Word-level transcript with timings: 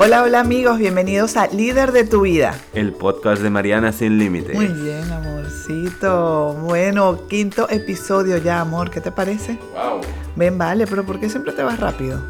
Hola, 0.00 0.22
hola 0.22 0.38
amigos, 0.38 0.78
bienvenidos 0.78 1.36
a 1.36 1.48
Líder 1.48 1.90
de 1.90 2.04
tu 2.04 2.20
Vida. 2.20 2.56
El 2.72 2.92
podcast 2.92 3.42
de 3.42 3.50
Mariana 3.50 3.90
Sin 3.90 4.16
Límite. 4.16 4.54
Muy 4.54 4.68
bien, 4.68 5.10
amorcito. 5.10 6.54
Bueno, 6.54 7.26
quinto 7.26 7.68
episodio 7.68 8.36
ya, 8.36 8.60
amor, 8.60 8.92
¿qué 8.92 9.00
te 9.00 9.10
parece? 9.10 9.58
Wow. 9.74 10.00
Ven, 10.36 10.56
vale, 10.56 10.86
pero 10.86 11.04
¿por 11.04 11.18
qué 11.18 11.28
siempre 11.28 11.52
te 11.52 11.64
vas 11.64 11.80
rápido? 11.80 12.22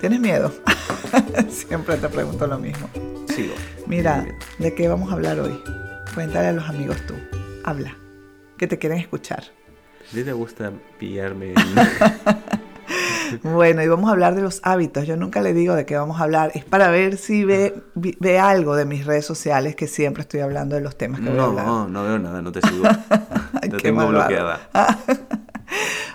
¿Tienes 0.00 0.20
miedo? 0.20 0.52
siempre 1.48 1.96
te 1.96 2.08
pregunto 2.08 2.46
lo 2.46 2.58
mismo. 2.58 2.88
Sigo. 3.34 3.54
Mira, 3.88 4.24
¿de 4.60 4.74
qué 4.74 4.86
vamos 4.86 5.10
a 5.10 5.14
hablar 5.14 5.40
hoy? 5.40 5.60
Cuéntale 6.14 6.48
a 6.48 6.52
los 6.52 6.68
amigos 6.68 6.98
tú. 7.08 7.14
Habla. 7.64 7.96
Que 8.56 8.68
te 8.68 8.78
quieren 8.78 8.98
escuchar. 8.98 9.42
¿Sí 10.12 10.22
te 10.22 10.32
gusta 10.32 10.70
pillarme? 11.00 11.52
Bueno, 13.42 13.82
y 13.82 13.88
vamos 13.88 14.08
a 14.08 14.12
hablar 14.12 14.34
de 14.34 14.42
los 14.42 14.60
hábitos. 14.62 15.06
Yo 15.06 15.16
nunca 15.16 15.40
le 15.40 15.54
digo 15.54 15.74
de 15.74 15.86
qué 15.86 15.96
vamos 15.96 16.20
a 16.20 16.24
hablar. 16.24 16.52
Es 16.54 16.64
para 16.64 16.90
ver 16.90 17.16
si 17.16 17.44
ve, 17.44 17.74
ve 17.94 18.38
algo 18.38 18.76
de 18.76 18.84
mis 18.84 19.06
redes 19.06 19.24
sociales 19.24 19.76
que 19.76 19.86
siempre 19.86 20.22
estoy 20.22 20.40
hablando 20.40 20.76
de 20.76 20.82
los 20.82 20.96
temas 20.96 21.20
que 21.20 21.28
voy 21.28 21.34
a 21.38 21.42
no, 21.42 21.44
hablar. 21.48 21.66
no, 21.66 21.88
no 21.88 22.04
veo 22.04 22.18
nada, 22.18 22.42
no 22.42 22.52
te 22.52 22.60
sigo. 22.68 22.84
Te 23.60 23.68
qué 23.70 23.76
tengo 23.78 23.98
malvado. 23.98 24.28
bloqueada. 24.28 24.60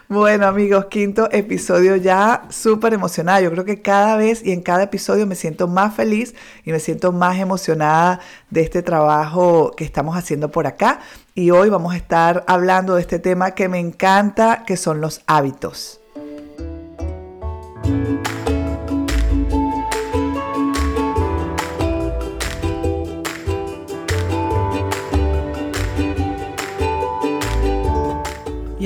Bueno 0.07 0.45
amigos, 0.45 0.87
quinto 0.87 1.29
episodio 1.31 1.95
ya 1.95 2.43
súper 2.49 2.93
emocionada. 2.93 3.39
Yo 3.39 3.49
creo 3.49 3.63
que 3.63 3.81
cada 3.81 4.17
vez 4.17 4.45
y 4.45 4.51
en 4.51 4.61
cada 4.61 4.83
episodio 4.83 5.25
me 5.25 5.35
siento 5.35 5.69
más 5.69 5.95
feliz 5.95 6.35
y 6.65 6.73
me 6.73 6.81
siento 6.81 7.13
más 7.13 7.37
emocionada 7.39 8.19
de 8.49 8.59
este 8.59 8.81
trabajo 8.83 9.71
que 9.71 9.85
estamos 9.85 10.17
haciendo 10.17 10.51
por 10.51 10.67
acá. 10.67 10.99
Y 11.33 11.51
hoy 11.51 11.69
vamos 11.69 11.93
a 11.93 11.97
estar 11.97 12.43
hablando 12.47 12.95
de 12.95 13.01
este 13.01 13.19
tema 13.19 13.51
que 13.51 13.69
me 13.69 13.79
encanta, 13.79 14.65
que 14.65 14.75
son 14.75 14.99
los 14.99 15.21
hábitos. 15.27 16.00
Y 17.91 18.40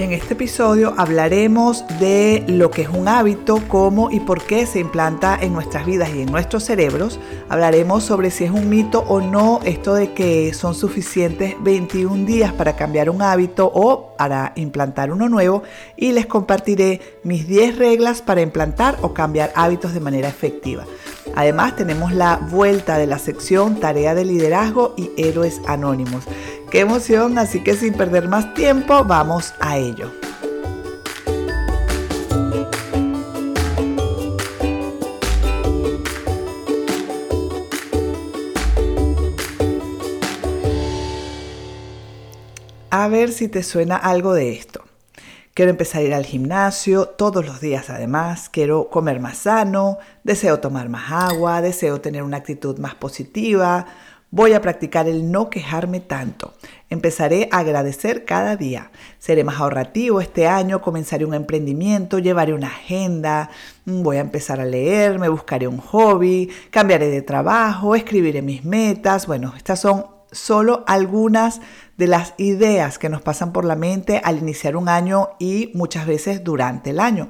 en 0.06 0.14
este 0.14 0.36
episodio 0.36 0.94
hablaremos 0.98 1.84
de 2.00 2.44
lo 2.48 2.70
que 2.70 2.84
es 2.84 2.89
un 2.89 3.08
hábito, 3.08 3.59
cómo 3.67 4.11
y 4.11 4.20
por 4.20 4.44
qué 4.44 4.67
se 4.67 4.80
implanta 4.80 5.36
en 5.42 5.52
nuestras 5.52 5.84
vidas 5.88 6.11
y 6.14 6.22
en 6.22 6.31
nuestros 6.31 6.64
cerebros. 6.64 7.20
Hablaremos 7.50 8.03
sobre 8.03 8.30
si 8.30 8.44
es 8.44 8.52
un 8.52 8.70
mito 8.70 9.03
o 9.08 9.20
no 9.20 9.61
esto 9.66 9.95
de 9.95 10.14
que 10.14 10.53
son 10.53 10.76
suficientes 10.76 11.56
21 11.59 12.23
días 12.23 12.53
para 12.53 12.76
cambiar 12.76 13.09
un 13.09 13.23
hábito 13.23 13.72
o 13.73 14.16
para 14.16 14.53
implantar 14.56 15.11
uno 15.11 15.28
nuevo. 15.28 15.64
Y 15.98 16.11
les 16.11 16.28
compartiré 16.28 17.02
mis 17.23 17.48
10 17.48 17.80
reglas 17.80 18.22
para 18.22 18.42
implantar 18.42 19.00
o 19.02 19.11
cambiar 19.11 19.52
hábitos 19.56 19.95
de 19.95 20.02
manera 20.02 20.30
efectiva. 20.30 20.86
Además 21.34 21.76
tenemos 21.76 22.12
la 22.14 22.38
vuelta 22.38 22.98
de 22.98 23.08
la 23.08 23.20
sección 23.20 23.80
Tarea 23.80 24.14
de 24.14 24.26
Liderazgo 24.26 24.94
y 24.98 25.12
Héroes 25.18 25.62
Anónimos. 25.67 26.26
¡Qué 26.70 26.82
emoción! 26.82 27.38
Así 27.38 27.64
que 27.64 27.76
sin 27.76 27.94
perder 27.94 28.28
más 28.28 28.54
tiempo, 28.54 29.04
vamos 29.04 29.54
a 29.59 29.78
ello. 29.78 30.12
A 42.92 43.08
ver 43.08 43.32
si 43.32 43.48
te 43.48 43.62
suena 43.62 43.98
algo 43.98 44.34
de 44.34 44.54
esto. 44.54 44.75
Quiero 45.56 45.72
empezar 45.72 46.02
a 46.02 46.03
ir 46.03 46.14
al 46.14 46.25
gimnasio 46.25 47.06
todos 47.06 47.45
los 47.45 47.61
días 47.61 47.89
además, 47.89 48.49
quiero 48.49 48.89
comer 48.89 49.21
más 49.21 49.38
sano, 49.38 49.99
deseo 50.26 50.60
tomar 50.60 50.89
más 50.89 51.10
agua, 51.10 51.61
deseo 51.61 52.02
tener 52.02 52.23
una 52.23 52.36
actitud 52.36 52.77
más 52.77 52.95
positiva, 52.95 53.86
voy 54.32 54.52
a 54.52 54.60
practicar 54.60 55.08
el 55.08 55.32
no 55.32 55.49
quejarme 55.49 56.02
tanto, 56.02 56.55
empezaré 56.89 57.48
a 57.54 57.60
agradecer 57.60 58.26
cada 58.26 58.58
día, 58.58 58.92
seré 59.17 59.45
más 59.45 59.61
ahorrativo 59.61 60.20
este 60.20 60.45
año, 60.45 60.82
comenzaré 60.82 61.23
un 61.23 61.33
emprendimiento, 61.33 62.20
llevaré 62.20 62.54
una 62.54 62.67
agenda, 62.67 63.49
mm, 63.86 64.04
voy 64.04 64.17
a 64.17 64.27
empezar 64.27 64.60
a 64.60 64.66
leer, 64.66 65.20
me 65.20 65.30
buscaré 65.30 65.70
un 65.70 65.77
hobby, 65.77 66.52
cambiaré 66.70 67.08
de 67.08 67.22
trabajo, 67.22 67.95
escribiré 67.95 68.42
mis 68.42 68.66
metas, 68.66 69.26
bueno, 69.26 69.54
estas 69.55 69.80
son 69.80 70.14
solo 70.36 70.84
algunas 70.88 71.62
de 71.98 72.08
las 72.08 72.34
ideas 72.38 73.00
que 73.00 73.10
nos 73.10 73.22
pasan 73.22 73.54
por 73.54 73.66
la 73.66 73.76
mente 73.76 74.22
al 74.23 74.38
iniciar 74.38 74.76
un 74.76 74.90
año 74.90 75.30
y 75.40 75.72
muchas 75.73 76.06
veces 76.06 76.44
durante 76.44 76.90
el 76.90 77.00
año. 77.00 77.30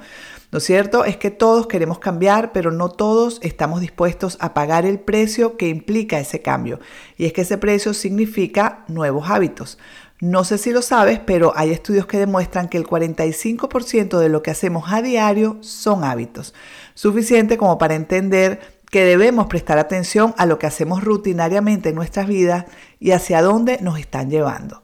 Lo 0.52 0.60
cierto 0.60 1.06
es 1.06 1.18
que 1.18 1.32
todos 1.32 1.68
queremos 1.68 2.00
cambiar, 2.00 2.52
pero 2.52 2.72
no 2.72 2.90
todos 2.90 3.40
estamos 3.44 3.82
dispuestos 3.82 4.38
a 4.40 4.54
pagar 4.54 4.86
el 4.86 5.00
precio 5.00 5.58
que 5.58 5.68
implica 5.68 6.20
ese 6.20 6.42
cambio. 6.42 6.80
Y 7.18 7.26
es 7.26 7.34
que 7.34 7.42
ese 7.42 7.58
precio 7.58 7.94
significa 7.94 8.86
nuevos 8.88 9.30
hábitos. 9.30 9.78
No 10.22 10.46
sé 10.46 10.58
si 10.58 10.72
lo 10.72 10.82
sabes, 10.82 11.20
pero 11.20 11.52
hay 11.58 11.72
estudios 11.72 12.06
que 12.06 12.18
demuestran 12.18 12.70
que 12.70 12.78
el 12.78 12.88
45% 12.88 14.18
de 14.18 14.30
lo 14.30 14.42
que 14.42 14.52
hacemos 14.52 14.86
a 14.94 15.02
diario 15.02 15.58
son 15.60 16.06
hábitos. 16.06 16.54
Suficiente 16.94 17.58
como 17.58 17.78
para 17.78 17.96
entender 17.96 18.75
que 18.96 19.04
debemos 19.04 19.48
prestar 19.48 19.78
atención 19.78 20.34
a 20.38 20.46
lo 20.46 20.58
que 20.58 20.68
hacemos 20.68 21.04
rutinariamente 21.04 21.90
en 21.90 21.96
nuestras 21.96 22.30
vidas 22.30 22.64
y 22.98 23.12
hacia 23.12 23.42
dónde 23.42 23.78
nos 23.82 24.00
están 24.00 24.30
llevando. 24.30 24.84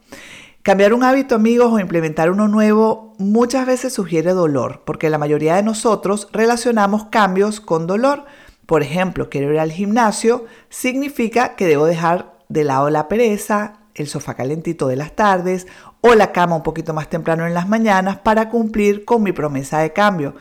Cambiar 0.64 0.94
un 0.94 1.06
hábito, 1.06 1.36
amigos, 1.36 1.72
o 1.72 1.80
implementar 1.80 2.30
uno 2.30 2.50
nuevo 2.50 3.14
muchas 3.20 3.66
veces 3.66 3.94
sugiere 3.94 4.34
dolor, 4.34 4.82
porque 4.86 5.10
la 5.10 5.18
mayoría 5.18 5.56
de 5.56 5.64
nosotros 5.64 6.28
relacionamos 6.34 7.06
cambios 7.06 7.62
con 7.62 7.88
dolor. 7.88 8.26
Por 8.66 8.84
ejemplo, 8.84 9.30
quiero 9.30 9.54
ir 9.54 9.60
al 9.60 9.72
gimnasio, 9.72 10.44
significa 10.68 11.56
que 11.56 11.66
debo 11.66 11.86
dejar 11.86 12.34
de 12.50 12.66
lado 12.66 12.90
la 12.90 13.08
pereza, 13.08 13.76
el 13.96 14.10
sofá 14.10 14.34
calentito 14.34 14.90
de 14.90 14.98
las 14.98 15.16
tardes 15.16 15.68
o 16.02 16.16
la 16.16 16.34
cama 16.34 16.58
un 16.58 16.64
poquito 16.64 16.94
más 16.94 17.10
temprano 17.10 17.48
en 17.48 17.54
las 17.54 17.70
mañanas 17.70 18.18
para 18.18 18.50
cumplir 18.50 19.06
con 19.06 19.24
mi 19.24 19.32
promesa 19.32 19.80
de 19.80 19.94
cambio. 19.94 20.36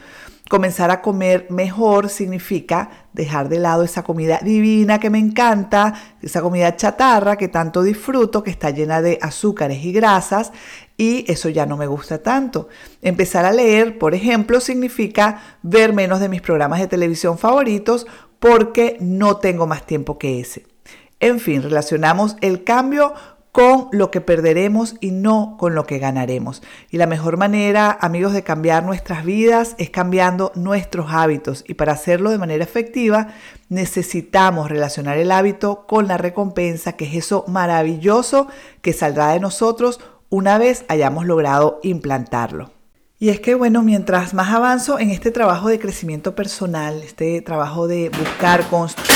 Comenzar 0.50 0.90
a 0.90 1.00
comer 1.00 1.46
mejor 1.48 2.08
significa 2.08 2.90
dejar 3.12 3.48
de 3.48 3.60
lado 3.60 3.84
esa 3.84 4.02
comida 4.02 4.40
divina 4.42 4.98
que 4.98 5.08
me 5.08 5.20
encanta, 5.20 5.94
esa 6.22 6.42
comida 6.42 6.74
chatarra 6.74 7.36
que 7.36 7.46
tanto 7.46 7.84
disfruto, 7.84 8.42
que 8.42 8.50
está 8.50 8.70
llena 8.70 9.00
de 9.00 9.20
azúcares 9.22 9.84
y 9.84 9.92
grasas, 9.92 10.50
y 10.96 11.24
eso 11.30 11.50
ya 11.50 11.66
no 11.66 11.76
me 11.76 11.86
gusta 11.86 12.20
tanto. 12.20 12.68
Empezar 13.00 13.44
a 13.44 13.52
leer, 13.52 13.96
por 13.96 14.12
ejemplo, 14.12 14.58
significa 14.58 15.40
ver 15.62 15.92
menos 15.92 16.18
de 16.18 16.28
mis 16.28 16.42
programas 16.42 16.80
de 16.80 16.88
televisión 16.88 17.38
favoritos 17.38 18.08
porque 18.40 18.96
no 18.98 19.36
tengo 19.36 19.68
más 19.68 19.86
tiempo 19.86 20.18
que 20.18 20.40
ese. 20.40 20.66
En 21.20 21.38
fin, 21.38 21.62
relacionamos 21.62 22.36
el 22.40 22.64
cambio 22.64 23.14
con 23.52 23.88
lo 23.90 24.10
que 24.10 24.20
perderemos 24.20 24.94
y 25.00 25.10
no 25.10 25.56
con 25.58 25.74
lo 25.74 25.84
que 25.84 25.98
ganaremos. 25.98 26.62
Y 26.90 26.98
la 26.98 27.06
mejor 27.06 27.36
manera, 27.36 27.96
amigos, 28.00 28.32
de 28.32 28.44
cambiar 28.44 28.84
nuestras 28.84 29.24
vidas 29.24 29.74
es 29.78 29.90
cambiando 29.90 30.52
nuestros 30.54 31.06
hábitos. 31.10 31.64
Y 31.66 31.74
para 31.74 31.92
hacerlo 31.92 32.30
de 32.30 32.38
manera 32.38 32.62
efectiva, 32.62 33.28
necesitamos 33.68 34.68
relacionar 34.68 35.18
el 35.18 35.32
hábito 35.32 35.86
con 35.86 36.06
la 36.06 36.16
recompensa, 36.16 36.92
que 36.92 37.06
es 37.06 37.14
eso 37.14 37.44
maravilloso 37.48 38.46
que 38.82 38.92
saldrá 38.92 39.32
de 39.32 39.40
nosotros 39.40 40.00
una 40.28 40.58
vez 40.58 40.84
hayamos 40.88 41.26
logrado 41.26 41.80
implantarlo. 41.82 42.70
Y 43.18 43.28
es 43.28 43.40
que, 43.40 43.54
bueno, 43.54 43.82
mientras 43.82 44.32
más 44.32 44.50
avanzo 44.50 44.98
en 44.98 45.10
este 45.10 45.30
trabajo 45.30 45.68
de 45.68 45.78
crecimiento 45.78 46.34
personal, 46.34 47.02
este 47.02 47.42
trabajo 47.42 47.86
de 47.86 48.08
buscar 48.08 48.66
construir... 48.68 49.10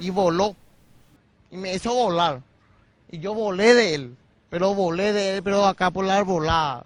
y 0.00 0.10
voló. 0.10 0.56
Y 1.50 1.58
me 1.58 1.74
hizo 1.74 1.94
volar. 1.94 2.40
Y 3.12 3.20
yo 3.20 3.34
volé 3.34 3.74
de 3.74 3.94
él. 3.94 4.16
Pero 4.50 4.74
volé 4.74 5.12
de 5.12 5.36
él, 5.36 5.42
pero 5.42 5.64
acá 5.66 5.90
por 5.90 6.04
la 6.04 6.16
arbolada. 6.16 6.84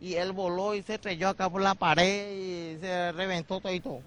Y 0.00 0.14
él 0.14 0.32
voló 0.32 0.74
y 0.74 0.82
se 0.82 0.94
estrelló 0.94 1.28
acá 1.28 1.50
por 1.50 1.60
la 1.60 1.74
pared 1.74 2.32
y 2.32 2.78
se 2.80 3.12
reventó 3.12 3.60
todo 3.60 3.74
y 3.74 3.80
todo. 3.80 4.00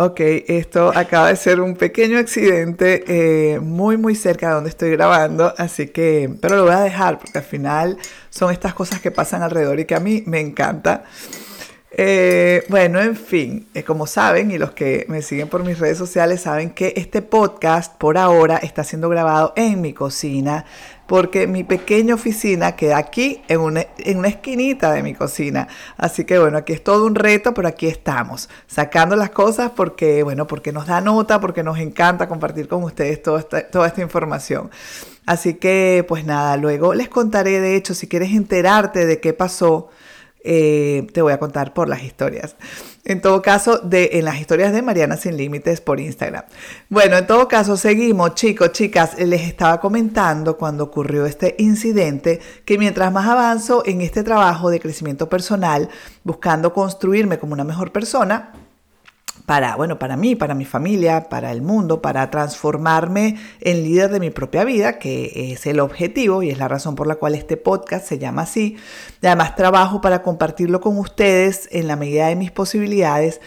Ok, 0.00 0.20
esto 0.46 0.92
acaba 0.94 1.28
de 1.28 1.34
ser 1.34 1.60
un 1.60 1.74
pequeño 1.74 2.18
accidente 2.18 3.02
eh, 3.08 3.58
muy 3.58 3.96
muy 3.96 4.14
cerca 4.14 4.46
de 4.46 4.54
donde 4.54 4.70
estoy 4.70 4.92
grabando, 4.92 5.52
así 5.58 5.88
que, 5.88 6.30
pero 6.40 6.54
lo 6.54 6.62
voy 6.66 6.74
a 6.74 6.80
dejar 6.82 7.18
porque 7.18 7.38
al 7.38 7.44
final 7.44 7.98
son 8.30 8.52
estas 8.52 8.74
cosas 8.74 9.00
que 9.00 9.10
pasan 9.10 9.42
alrededor 9.42 9.80
y 9.80 9.86
que 9.86 9.96
a 9.96 10.00
mí 10.00 10.22
me 10.24 10.38
encanta. 10.38 11.02
Eh, 12.00 12.64
bueno, 12.68 13.00
en 13.00 13.16
fin, 13.16 13.66
eh, 13.74 13.82
como 13.82 14.06
saben 14.06 14.52
y 14.52 14.56
los 14.56 14.70
que 14.70 15.04
me 15.08 15.20
siguen 15.20 15.48
por 15.48 15.64
mis 15.64 15.80
redes 15.80 15.98
sociales 15.98 16.42
saben 16.42 16.70
que 16.70 16.92
este 16.94 17.22
podcast 17.22 17.92
por 17.96 18.18
ahora 18.18 18.58
está 18.58 18.84
siendo 18.84 19.08
grabado 19.08 19.52
en 19.56 19.80
mi 19.80 19.92
cocina 19.92 20.64
porque 21.08 21.48
mi 21.48 21.64
pequeña 21.64 22.14
oficina 22.14 22.76
queda 22.76 22.98
aquí 22.98 23.42
en 23.48 23.58
una, 23.58 23.80
esquinita 24.28 24.92
de 24.92 25.02
mi 25.02 25.12
cocina. 25.12 25.66
Así 25.96 26.24
que 26.24 26.38
bueno, 26.38 26.58
aquí 26.58 26.72
es 26.72 26.84
todo 26.84 27.04
un 27.04 27.16
reto, 27.16 27.52
pero 27.52 27.66
aquí 27.66 27.88
estamos, 27.88 28.48
sacando 28.68 29.16
las 29.16 29.30
cosas 29.30 29.72
porque, 29.74 30.22
bueno, 30.22 30.46
porque 30.46 30.70
nos 30.70 30.86
da 30.86 31.00
nota, 31.00 31.40
porque 31.40 31.64
nos 31.64 31.80
encanta 31.80 32.28
compartir 32.28 32.68
con 32.68 32.84
ustedes 32.84 33.20
toda 33.20 33.86
esta 33.88 34.02
información. 34.02 34.70
Así 35.26 35.54
que, 35.54 36.04
pues 36.06 36.24
nada, 36.24 36.56
luego 36.56 36.94
les 36.94 37.08
contaré, 37.08 37.60
de 37.60 37.74
hecho, 37.74 37.92
si 37.92 38.06
quieres 38.06 38.30
enterarte 38.30 39.04
de 39.04 39.20
qué 39.20 39.32
pasó, 39.32 39.88
eh, 40.50 41.06
te 41.12 41.20
voy 41.20 41.34
a 41.34 41.38
contar 41.38 41.74
por 41.74 41.90
las 41.90 42.02
historias. 42.02 42.56
En 43.04 43.20
todo 43.20 43.42
caso, 43.42 43.80
de, 43.80 44.10
en 44.14 44.24
las 44.24 44.40
historias 44.40 44.72
de 44.72 44.80
Mariana 44.80 45.18
Sin 45.18 45.36
Límites 45.36 45.82
por 45.82 46.00
Instagram. 46.00 46.44
Bueno, 46.88 47.18
en 47.18 47.26
todo 47.26 47.48
caso, 47.48 47.76
seguimos, 47.76 48.34
chicos, 48.34 48.72
chicas. 48.72 49.18
Les 49.18 49.42
estaba 49.42 49.78
comentando 49.78 50.56
cuando 50.56 50.84
ocurrió 50.84 51.26
este 51.26 51.54
incidente 51.58 52.40
que 52.64 52.78
mientras 52.78 53.12
más 53.12 53.28
avanzo 53.28 53.82
en 53.84 54.00
este 54.00 54.22
trabajo 54.22 54.70
de 54.70 54.80
crecimiento 54.80 55.28
personal, 55.28 55.90
buscando 56.24 56.72
construirme 56.72 57.38
como 57.38 57.52
una 57.52 57.64
mejor 57.64 57.92
persona, 57.92 58.52
para, 59.48 59.76
bueno, 59.76 59.98
para 59.98 60.18
mí, 60.18 60.36
para 60.36 60.54
mi 60.54 60.66
familia, 60.66 61.30
para 61.30 61.52
el 61.52 61.62
mundo, 61.62 62.02
para 62.02 62.28
transformarme 62.30 63.38
en 63.62 63.82
líder 63.82 64.10
de 64.10 64.20
mi 64.20 64.28
propia 64.28 64.62
vida, 64.62 64.98
que 64.98 65.52
es 65.52 65.66
el 65.66 65.80
objetivo 65.80 66.42
y 66.42 66.50
es 66.50 66.58
la 66.58 66.68
razón 66.68 66.94
por 66.94 67.06
la 67.06 67.14
cual 67.14 67.34
este 67.34 67.56
podcast 67.56 68.06
se 68.06 68.18
llama 68.18 68.42
así. 68.42 68.76
Además 69.22 69.56
trabajo 69.56 70.02
para 70.02 70.20
compartirlo 70.20 70.82
con 70.82 70.98
ustedes 70.98 71.66
en 71.72 71.86
la 71.86 71.96
medida 71.96 72.26
de 72.26 72.36
mis 72.36 72.50
posibilidades 72.50 73.40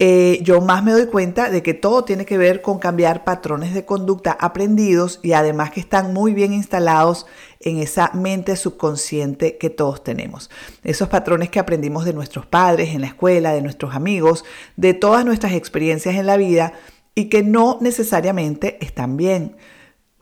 eh, 0.00 0.38
yo 0.42 0.60
más 0.60 0.84
me 0.84 0.92
doy 0.92 1.06
cuenta 1.06 1.50
de 1.50 1.60
que 1.60 1.74
todo 1.74 2.04
tiene 2.04 2.24
que 2.24 2.38
ver 2.38 2.62
con 2.62 2.78
cambiar 2.78 3.24
patrones 3.24 3.74
de 3.74 3.84
conducta 3.84 4.36
aprendidos 4.38 5.18
y 5.24 5.32
además 5.32 5.72
que 5.72 5.80
están 5.80 6.12
muy 6.12 6.34
bien 6.34 6.52
instalados 6.52 7.26
en 7.58 7.78
esa 7.78 8.12
mente 8.14 8.54
subconsciente 8.54 9.58
que 9.58 9.70
todos 9.70 10.04
tenemos. 10.04 10.50
Esos 10.84 11.08
patrones 11.08 11.50
que 11.50 11.58
aprendimos 11.58 12.04
de 12.04 12.12
nuestros 12.12 12.46
padres, 12.46 12.90
en 12.90 13.00
la 13.00 13.08
escuela, 13.08 13.52
de 13.52 13.62
nuestros 13.62 13.96
amigos, 13.96 14.44
de 14.76 14.94
todas 14.94 15.24
nuestras 15.24 15.52
experiencias 15.54 16.14
en 16.14 16.26
la 16.26 16.36
vida 16.36 16.74
y 17.16 17.24
que 17.24 17.42
no 17.42 17.78
necesariamente 17.80 18.78
están 18.80 19.16
bien. 19.16 19.56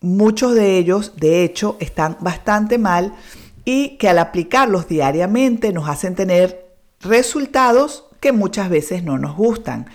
Muchos 0.01 0.55
de 0.55 0.79
ellos, 0.79 1.17
de 1.17 1.45
hecho, 1.45 1.77
están 1.81 2.17
bastante 2.21 2.79
mal 2.79 3.13
y 3.67 3.99
que 3.99 4.09
al 4.09 4.21
aplicarlos 4.21 4.89
diariamente 4.89 5.75
nos 5.75 5.87
hacen 5.91 6.15
tener 6.15 6.67
resultados 7.01 8.06
que 8.21 8.33
muchas 8.33 8.69
veces 8.71 9.05
no 9.05 9.19
nos 9.19 9.37
gustan. 9.37 9.87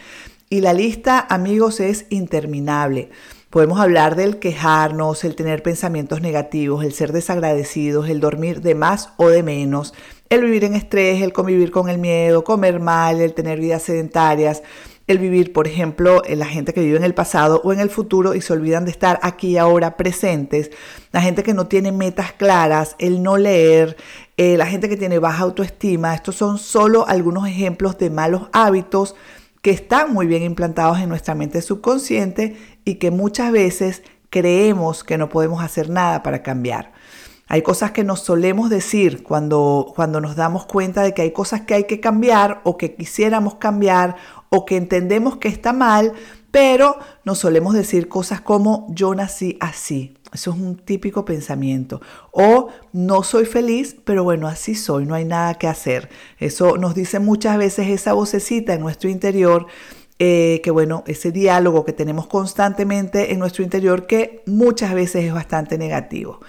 Y 0.50 0.62
la 0.62 0.74
lista, 0.74 1.26
amigos, 1.30 1.80
es 1.80 2.06
interminable. 2.10 3.10
Podemos 3.50 3.80
hablar 3.80 4.16
del 4.16 4.40
quejarnos, 4.40 5.24
el 5.24 5.36
tener 5.36 5.62
pensamientos 5.62 6.22
negativos, 6.22 6.86
el 6.86 6.94
ser 6.94 7.12
desagradecidos, 7.12 8.10
el 8.10 8.22
dormir 8.22 8.62
de 8.62 8.76
más 8.76 9.10
o 9.18 9.28
de 9.28 9.44
menos, 9.44 9.94
el 10.30 10.44
vivir 10.44 10.64
en 10.64 10.74
estrés, 10.74 11.22
el 11.22 11.34
convivir 11.34 11.72
con 11.72 11.90
el 11.90 11.98
miedo, 11.98 12.46
comer 12.46 12.80
mal, 12.80 13.20
el 13.20 13.34
tener 13.34 13.60
vidas 13.60 13.84
sedentarias, 13.84 14.64
el 15.08 15.18
vivir, 15.18 15.52
por 15.52 15.68
ejemplo, 15.68 16.22
la 16.28 16.46
gente 16.46 16.74
que 16.74 16.82
vive 16.82 16.98
en 16.98 17.04
el 17.04 17.14
pasado 17.14 17.62
o 17.64 17.74
en 17.74 17.80
el 17.80 17.90
futuro 17.90 18.34
y 18.36 18.42
se 18.42 18.54
olvidan 18.54 18.86
de 18.86 18.92
estar 18.92 19.20
aquí 19.24 19.58
ahora 19.58 19.98
presentes, 19.98 20.72
la 21.12 21.22
gente 21.22 21.44
que 21.44 21.54
no 21.54 21.68
tiene 21.68 21.92
metas 21.92 22.34
claras, 22.34 22.96
el 23.00 23.22
no 23.22 23.38
leer, 23.38 23.98
eh, 24.38 24.58
la 24.58 24.66
gente 24.66 24.90
que 24.90 24.98
tiene 24.98 25.20
baja 25.20 25.44
autoestima. 25.44 26.14
Estos 26.14 26.36
son 26.36 26.58
solo 26.58 27.08
algunos 27.08 27.48
ejemplos 27.48 27.98
de 27.98 28.10
malos 28.10 28.44
hábitos 28.54 29.16
que 29.62 29.72
están 29.72 30.14
muy 30.14 30.28
bien 30.28 30.44
implantados 30.44 31.00
en 31.00 31.10
nuestra 31.10 31.36
mente 31.36 31.62
subconsciente 31.62 32.58
y 32.86 32.96
que 32.96 33.12
muchas 33.12 33.52
veces 33.52 34.04
creemos 34.30 35.04
que 35.04 35.18
no 35.18 35.30
podemos 35.30 35.64
hacer 35.64 35.90
nada 35.90 36.24
para 36.24 36.42
cambiar. 36.42 36.92
Hay 37.52 37.64
cosas 37.64 37.92
que 37.92 38.06
nos 38.06 38.22
solemos 38.22 38.70
decir 38.70 39.24
cuando, 39.24 39.92
cuando 39.94 40.22
nos 40.22 40.38
damos 40.38 40.66
cuenta 40.66 41.02
de 41.02 41.14
que 41.14 41.24
hay 41.24 41.32
cosas 41.32 41.60
que 41.60 41.74
hay 41.74 41.84
que 41.84 42.00
cambiar 42.00 42.62
o 42.64 42.78
que 42.78 42.96
quisiéramos 42.96 43.56
cambiar 43.56 44.16
o 44.48 44.66
que 44.66 44.78
entendemos 44.78 45.36
que 45.36 45.50
está 45.50 45.74
mal, 45.74 46.14
pero 46.50 46.96
nos 47.26 47.40
solemos 47.40 47.74
decir 47.74 48.08
cosas 48.08 48.40
como 48.40 48.88
yo 48.92 49.14
nací 49.16 49.58
así. 49.60 50.14
Eso 50.34 50.52
es 50.52 50.58
un 50.58 50.78
típico 50.78 51.26
pensamiento. 51.26 52.00
O 52.32 52.70
no 52.94 53.22
soy 53.22 53.44
feliz, 53.44 53.98
pero 54.06 54.24
bueno, 54.24 54.48
así 54.48 54.74
soy, 54.74 55.06
no 55.06 55.14
hay 55.14 55.26
nada 55.26 55.56
que 55.56 55.68
hacer. 55.68 56.08
Eso 56.40 56.78
nos 56.78 56.96
dice 56.96 57.20
muchas 57.20 57.58
veces 57.58 57.90
esa 57.90 58.14
vocecita 58.14 58.74
en 58.76 58.80
nuestro 58.80 59.10
interior, 59.10 59.68
eh, 60.24 60.62
que 60.64 60.70
bueno, 60.70 61.04
ese 61.08 61.32
diálogo 61.32 61.84
que 61.84 61.94
tenemos 61.94 62.28
constantemente 62.28 63.34
en 63.34 63.40
nuestro 63.40 63.64
interior 63.64 64.06
que 64.06 64.44
muchas 64.46 64.94
veces 64.94 65.26
es 65.26 65.34
bastante 65.34 65.80
negativo. 65.80 66.42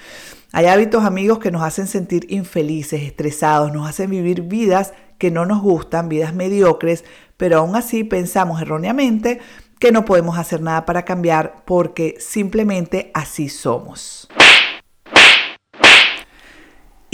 Hay 0.53 0.67
hábitos 0.67 1.07
amigos 1.07 1.39
que 1.39 1.51
nos 1.51 1.63
hacen 1.63 1.87
sentir 1.87 2.27
infelices, 2.29 3.01
estresados, 3.01 3.73
nos 3.73 3.89
hacen 3.89 4.11
vivir 4.11 4.43
vidas 4.43 4.93
que 5.17 5.31
no 5.31 5.47
nos 5.47 5.63
gustan, 5.63 6.11
vidas 6.11 6.35
mediocres, 6.35 7.07
pero 7.39 7.61
aún 7.61 7.75
así 7.75 8.05
pensamos 8.05 8.61
erróneamente 8.61 9.41
que 9.79 9.91
no 9.91 10.05
podemos 10.05 10.37
hacer 10.37 10.61
nada 10.61 10.85
para 10.85 11.07
cambiar 11.07 11.63
porque 11.65 12.17
simplemente 12.19 13.11
así 13.15 13.49
somos. 13.49 14.29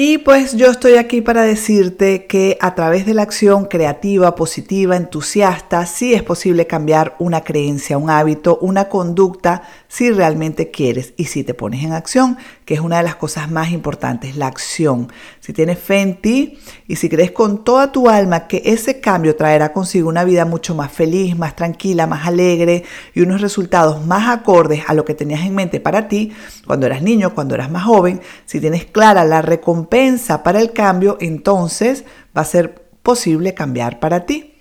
Y 0.00 0.18
pues 0.18 0.54
yo 0.54 0.70
estoy 0.70 0.94
aquí 0.94 1.22
para 1.22 1.42
decirte 1.42 2.26
que 2.26 2.56
a 2.60 2.76
través 2.76 3.04
de 3.04 3.14
la 3.14 3.22
acción 3.22 3.64
creativa, 3.64 4.36
positiva, 4.36 4.94
entusiasta, 4.94 5.84
sí 5.86 6.14
es 6.14 6.22
posible 6.22 6.68
cambiar 6.68 7.16
una 7.18 7.42
creencia, 7.42 7.98
un 7.98 8.08
hábito, 8.08 8.58
una 8.60 8.88
conducta 8.88 9.62
si 9.88 10.12
realmente 10.12 10.70
quieres 10.70 11.14
y 11.16 11.24
si 11.24 11.42
te 11.42 11.52
pones 11.52 11.82
en 11.82 11.94
acción, 11.94 12.38
que 12.68 12.74
es 12.74 12.80
una 12.80 12.98
de 12.98 13.02
las 13.02 13.16
cosas 13.16 13.50
más 13.50 13.70
importantes, 13.70 14.36
la 14.36 14.46
acción. 14.46 15.10
Si 15.40 15.54
tienes 15.54 15.78
fe 15.78 16.02
en 16.02 16.20
ti 16.20 16.58
y 16.86 16.96
si 16.96 17.08
crees 17.08 17.30
con 17.30 17.64
toda 17.64 17.92
tu 17.92 18.10
alma 18.10 18.46
que 18.46 18.60
ese 18.66 19.00
cambio 19.00 19.36
traerá 19.36 19.72
consigo 19.72 20.06
una 20.06 20.22
vida 20.22 20.44
mucho 20.44 20.74
más 20.74 20.92
feliz, 20.92 21.34
más 21.34 21.56
tranquila, 21.56 22.06
más 22.06 22.26
alegre 22.26 22.84
y 23.14 23.22
unos 23.22 23.40
resultados 23.40 24.04
más 24.04 24.28
acordes 24.28 24.82
a 24.86 24.92
lo 24.92 25.06
que 25.06 25.14
tenías 25.14 25.46
en 25.46 25.54
mente 25.54 25.80
para 25.80 26.08
ti 26.08 26.30
cuando 26.66 26.84
eras 26.84 27.00
niño, 27.00 27.34
cuando 27.34 27.54
eras 27.54 27.70
más 27.70 27.84
joven, 27.84 28.20
si 28.44 28.60
tienes 28.60 28.84
clara 28.84 29.24
la 29.24 29.40
recompensa, 29.40 29.88
pensa 29.88 30.42
para 30.42 30.60
el 30.60 30.72
cambio, 30.72 31.16
entonces 31.20 32.04
va 32.36 32.42
a 32.42 32.44
ser 32.44 32.90
posible 33.02 33.54
cambiar 33.54 33.98
para 33.98 34.26
ti. 34.26 34.54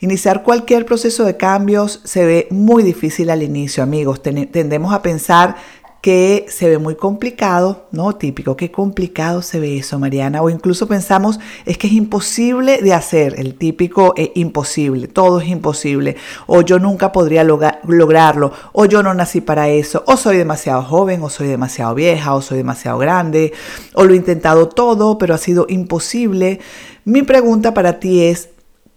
Iniciar 0.00 0.42
cualquier 0.42 0.84
proceso 0.84 1.24
de 1.24 1.36
cambios 1.36 2.00
se 2.02 2.24
ve 2.24 2.48
muy 2.50 2.82
difícil 2.82 3.30
al 3.30 3.44
inicio, 3.44 3.84
amigos. 3.84 4.20
Tendemos 4.20 4.92
a 4.92 5.02
pensar 5.02 5.54
que 6.02 6.46
se 6.48 6.68
ve 6.68 6.78
muy 6.78 6.96
complicado, 6.96 7.86
¿no? 7.92 8.16
Típico, 8.16 8.56
qué 8.56 8.72
complicado 8.72 9.40
se 9.40 9.60
ve 9.60 9.78
eso, 9.78 10.00
Mariana. 10.00 10.42
O 10.42 10.50
incluso 10.50 10.88
pensamos, 10.88 11.38
es 11.64 11.78
que 11.78 11.86
es 11.86 11.92
imposible 11.92 12.82
de 12.82 12.92
hacer, 12.92 13.38
el 13.38 13.54
típico 13.54 14.12
es 14.16 14.30
imposible, 14.34 15.06
todo 15.06 15.40
es 15.40 15.46
imposible. 15.46 16.16
O 16.48 16.62
yo 16.62 16.80
nunca 16.80 17.12
podría 17.12 17.44
lograrlo, 17.44 18.52
o 18.72 18.84
yo 18.86 19.04
no 19.04 19.14
nací 19.14 19.40
para 19.40 19.68
eso, 19.68 20.02
o 20.08 20.16
soy 20.16 20.38
demasiado 20.38 20.82
joven, 20.82 21.22
o 21.22 21.30
soy 21.30 21.46
demasiado 21.46 21.94
vieja, 21.94 22.34
o 22.34 22.42
soy 22.42 22.58
demasiado 22.58 22.98
grande, 22.98 23.52
o 23.94 24.02
lo 24.02 24.12
he 24.12 24.16
intentado 24.16 24.68
todo, 24.68 25.18
pero 25.18 25.34
ha 25.34 25.38
sido 25.38 25.66
imposible. 25.68 26.58
Mi 27.04 27.22
pregunta 27.22 27.74
para 27.74 28.00
ti 28.00 28.24
es, 28.24 28.48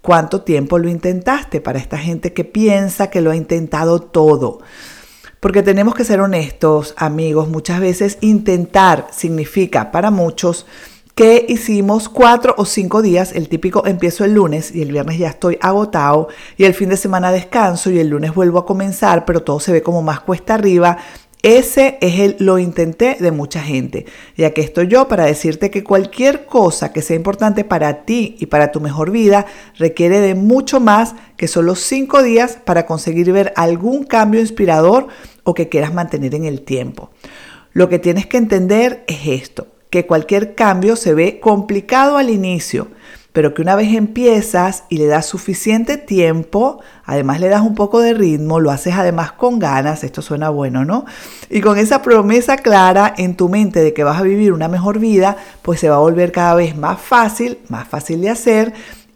¿cuánto 0.02 0.42
tiempo 0.42 0.80
lo 0.80 0.90
intentaste 0.90 1.62
para 1.62 1.78
esta 1.78 2.00
gente 2.00 2.34
que 2.34 2.46
piensa 2.46 3.12
que 3.12 3.22
lo 3.22 3.30
ha 3.30 3.36
intentado 3.36 4.02
todo? 4.02 4.62
Porque 5.46 5.62
tenemos 5.62 5.94
que 5.94 6.06
ser 6.06 6.22
honestos, 6.22 6.96
amigos. 6.98 7.50
Muchas 7.50 7.80
veces 7.80 8.18
intentar 8.22 9.10
significa 9.12 9.92
para 9.92 10.10
muchos 10.10 10.66
que 11.14 11.46
hicimos 11.48 12.10
cuatro 12.10 12.56
o 12.58 12.66
cinco 12.66 13.04
días, 13.04 13.32
el 13.32 13.48
típico 13.48 13.86
empiezo 13.86 14.26
el 14.26 14.34
lunes 14.34 14.74
y 14.74 14.82
el 14.82 14.92
viernes 14.92 15.20
ya 15.20 15.28
estoy 15.28 15.60
agotado 15.62 16.30
y 16.58 16.64
el 16.64 16.74
fin 16.74 16.90
de 16.90 16.98
semana 16.98 17.32
descanso 17.32 17.92
y 17.92 18.00
el 18.00 18.10
lunes 18.10 18.34
vuelvo 18.34 18.58
a 18.58 18.66
comenzar, 18.66 19.24
pero 19.24 19.44
todo 19.44 19.60
se 19.60 19.72
ve 19.72 19.84
como 19.84 20.02
más 20.02 20.20
cuesta 20.20 20.56
arriba 20.56 20.98
ese 21.46 22.00
es 22.02 22.20
el 22.22 22.38
lo 22.40 22.58
intenté 22.58 23.18
de 23.20 23.30
mucha 23.30 23.62
gente. 23.62 24.08
Y 24.36 24.46
aquí 24.46 24.62
estoy 24.62 24.88
yo 24.88 25.08
para 25.08 25.26
decirte 25.26 25.70
que 25.70 25.84
cualquier 25.84 26.48
cosa 26.48 26.92
que 26.92 27.04
sea 27.04 27.16
importante 27.16 27.64
para 27.64 28.04
ti 28.04 28.36
y 28.40 28.48
para 28.48 28.72
tu 28.72 28.82
mejor 28.82 29.12
vida 29.12 29.46
requiere 29.78 30.22
de 30.22 30.34
mucho 30.34 30.80
más 30.80 31.14
que 31.38 31.48
solo 31.48 31.76
cinco 31.76 32.24
días 32.24 32.58
para 32.66 32.88
conseguir 32.88 33.32
ver 33.32 33.54
algún 33.58 34.06
cambio 34.06 34.42
inspirador 34.42 35.10
o 35.46 35.54
que 35.54 35.70
quieras 35.70 35.94
mantener 35.94 36.36
en 36.36 36.44
el 36.44 36.62
tiempo. 36.62 37.12
Lo 37.72 37.88
que 37.88 38.00
tienes 38.00 38.26
que 38.26 38.38
entender 38.38 39.06
es 39.08 39.28
esto, 39.28 39.68
que 39.90 40.06
cualquier 40.06 40.56
cambio 40.56 40.98
se 40.98 41.14
ve 41.14 41.40
complicado 41.40 42.18
al 42.18 42.30
inicio, 42.30 42.90
pero 43.32 43.54
que 43.54 43.62
una 43.62 43.76
vez 43.76 43.94
empiezas 43.94 44.86
y 44.90 44.98
le 44.98 45.08
das 45.08 45.26
suficiente 45.26 45.98
tiempo, 45.98 46.80
además 47.04 47.42
le 47.42 47.50
das 47.50 47.62
un 47.62 47.76
poco 47.76 48.00
de 48.00 48.14
ritmo, 48.14 48.62
lo 48.62 48.72
haces 48.72 48.94
además 48.96 49.34
con 49.34 49.60
ganas, 49.60 50.06
esto 50.06 50.22
suena 50.22 50.50
bueno, 50.50 50.86
¿no? 50.86 51.06
Y 51.50 51.60
con 51.60 51.78
esa 51.78 52.02
promesa 52.02 52.56
clara 52.56 53.14
en 53.18 53.36
tu 53.36 53.50
mente 53.50 53.84
de 53.84 53.94
que 53.94 54.06
vas 54.06 54.20
a 54.20 54.24
vivir 54.24 54.54
una 54.54 54.70
mejor 54.70 55.00
vida, 55.00 55.36
pues 55.64 55.82
se 55.82 55.90
va 55.90 55.98
a 55.98 56.00
volver 56.00 56.32
cada 56.32 56.56
vez 56.56 56.78
más 56.78 57.00
fácil, 57.00 57.60
más 57.68 57.88
fácil 57.88 58.22
de 58.22 58.30
hacer 58.30 58.74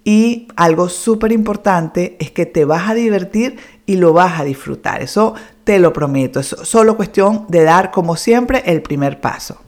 y 0.10 0.48
algo 0.56 0.90
súper 0.90 1.32
importante 1.32 2.18
es 2.20 2.32
que 2.32 2.48
te 2.48 2.66
vas 2.66 2.90
a 2.90 2.96
divertir 2.96 3.58
y 3.86 3.98
lo 3.98 4.12
vas 4.12 4.40
a 4.40 4.44
disfrutar. 4.44 5.04
Eso 5.04 5.36
te 5.64 5.78
lo 5.78 5.94
prometo. 5.94 6.40
Es 6.40 6.48
solo 6.48 6.98
cuestión 6.98 7.46
de 7.48 7.62
dar, 7.62 7.92
como 7.92 8.16
siempre, 8.16 8.64
el 8.66 8.82
primer 8.82 9.22
paso. 9.22 9.62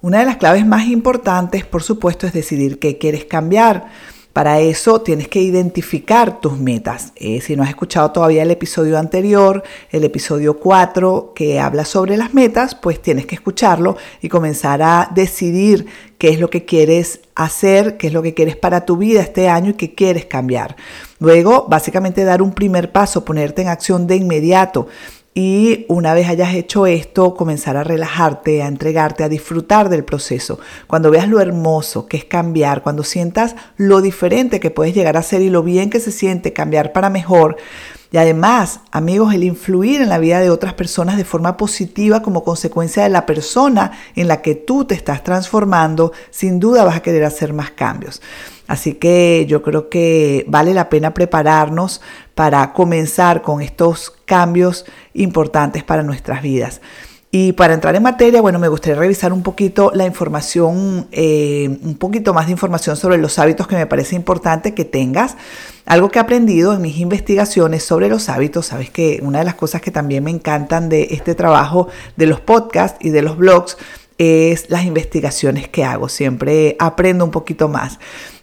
Una 0.00 0.20
de 0.20 0.24
las 0.24 0.38
claves 0.38 0.64
más 0.64 0.86
importantes, 0.86 1.66
por 1.66 1.82
supuesto, 1.82 2.26
es 2.26 2.32
decidir 2.32 2.78
qué 2.78 2.96
quieres 2.96 3.26
cambiar. 3.26 3.88
Para 4.32 4.60
eso 4.60 5.00
tienes 5.00 5.26
que 5.26 5.40
identificar 5.40 6.40
tus 6.40 6.56
metas. 6.56 7.12
Eh, 7.16 7.40
si 7.40 7.56
no 7.56 7.64
has 7.64 7.68
escuchado 7.68 8.12
todavía 8.12 8.44
el 8.44 8.50
episodio 8.52 8.96
anterior, 8.96 9.64
el 9.90 10.04
episodio 10.04 10.58
4 10.60 11.32
que 11.34 11.58
habla 11.58 11.84
sobre 11.84 12.16
las 12.16 12.32
metas, 12.32 12.76
pues 12.76 13.02
tienes 13.02 13.26
que 13.26 13.34
escucharlo 13.34 13.96
y 14.22 14.28
comenzar 14.28 14.82
a 14.82 15.10
decidir 15.12 15.86
qué 16.16 16.28
es 16.28 16.38
lo 16.38 16.48
que 16.48 16.64
quieres 16.64 17.20
hacer, 17.34 17.96
qué 17.96 18.06
es 18.06 18.12
lo 18.12 18.22
que 18.22 18.34
quieres 18.34 18.54
para 18.54 18.84
tu 18.84 18.96
vida 18.96 19.20
este 19.20 19.48
año 19.48 19.70
y 19.70 19.74
qué 19.74 19.94
quieres 19.94 20.26
cambiar. 20.26 20.76
Luego, 21.18 21.66
básicamente 21.68 22.22
dar 22.24 22.40
un 22.40 22.52
primer 22.52 22.92
paso, 22.92 23.24
ponerte 23.24 23.62
en 23.62 23.68
acción 23.68 24.06
de 24.06 24.16
inmediato. 24.16 24.86
Y 25.32 25.86
una 25.88 26.12
vez 26.12 26.28
hayas 26.28 26.54
hecho 26.54 26.86
esto, 26.86 27.34
comenzar 27.34 27.76
a 27.76 27.84
relajarte, 27.84 28.62
a 28.62 28.66
entregarte, 28.66 29.22
a 29.22 29.28
disfrutar 29.28 29.88
del 29.88 30.04
proceso. 30.04 30.58
Cuando 30.88 31.10
veas 31.10 31.28
lo 31.28 31.40
hermoso 31.40 32.06
que 32.06 32.16
es 32.16 32.24
cambiar, 32.24 32.82
cuando 32.82 33.04
sientas 33.04 33.54
lo 33.76 34.00
diferente 34.00 34.58
que 34.58 34.72
puedes 34.72 34.92
llegar 34.92 35.16
a 35.16 35.22
ser 35.22 35.40
y 35.40 35.48
lo 35.48 35.62
bien 35.62 35.88
que 35.88 36.00
se 36.00 36.10
siente 36.10 36.52
cambiar 36.52 36.92
para 36.92 37.10
mejor. 37.10 37.58
Y 38.12 38.16
además, 38.16 38.80
amigos, 38.90 39.32
el 39.32 39.44
influir 39.44 40.02
en 40.02 40.08
la 40.08 40.18
vida 40.18 40.40
de 40.40 40.50
otras 40.50 40.74
personas 40.74 41.16
de 41.16 41.24
forma 41.24 41.56
positiva 41.56 42.22
como 42.22 42.42
consecuencia 42.42 43.04
de 43.04 43.08
la 43.08 43.24
persona 43.24 43.92
en 44.16 44.26
la 44.26 44.42
que 44.42 44.56
tú 44.56 44.84
te 44.84 44.96
estás 44.96 45.22
transformando, 45.22 46.12
sin 46.30 46.58
duda 46.58 46.84
vas 46.84 46.96
a 46.96 47.02
querer 47.02 47.22
hacer 47.22 47.52
más 47.52 47.70
cambios. 47.70 48.20
Así 48.70 48.94
que 48.94 49.46
yo 49.48 49.62
creo 49.62 49.88
que 49.88 50.44
vale 50.46 50.74
la 50.74 50.88
pena 50.88 51.12
prepararnos 51.12 52.00
para 52.36 52.72
comenzar 52.72 53.42
con 53.42 53.62
estos 53.62 54.12
cambios 54.26 54.86
importantes 55.12 55.82
para 55.82 56.04
nuestras 56.04 56.40
vidas. 56.40 56.80
Y 57.32 57.50
para 57.54 57.74
entrar 57.74 57.96
en 57.96 58.04
materia, 58.04 58.40
bueno, 58.40 58.60
me 58.60 58.68
gustaría 58.68 58.96
revisar 58.96 59.32
un 59.32 59.42
poquito 59.42 59.90
la 59.92 60.06
información, 60.06 61.08
eh, 61.10 61.80
un 61.82 61.96
poquito 61.96 62.32
más 62.32 62.46
de 62.46 62.52
información 62.52 62.96
sobre 62.96 63.18
los 63.18 63.40
hábitos 63.40 63.66
que 63.66 63.74
me 63.74 63.86
parece 63.86 64.14
importante 64.14 64.72
que 64.72 64.84
tengas. 64.84 65.36
Algo 65.84 66.08
que 66.08 66.20
he 66.20 66.22
aprendido 66.22 66.72
en 66.72 66.80
mis 66.80 66.98
investigaciones 66.98 67.82
sobre 67.82 68.08
los 68.08 68.28
hábitos, 68.28 68.66
sabes 68.66 68.88
que 68.88 69.18
una 69.24 69.40
de 69.40 69.46
las 69.46 69.56
cosas 69.56 69.80
que 69.80 69.90
también 69.90 70.22
me 70.22 70.30
encantan 70.30 70.88
de 70.88 71.08
este 71.10 71.34
trabajo 71.34 71.88
de 72.16 72.26
los 72.26 72.40
podcasts 72.40 73.04
y 73.04 73.10
de 73.10 73.22
los 73.22 73.36
blogs 73.36 73.76
es 74.16 74.70
las 74.70 74.84
investigaciones 74.84 75.68
que 75.68 75.82
hago. 75.82 76.08
Siempre 76.08 76.76
aprendo 76.78 77.24
un 77.24 77.32
poquito 77.32 77.68
más. 77.68 77.98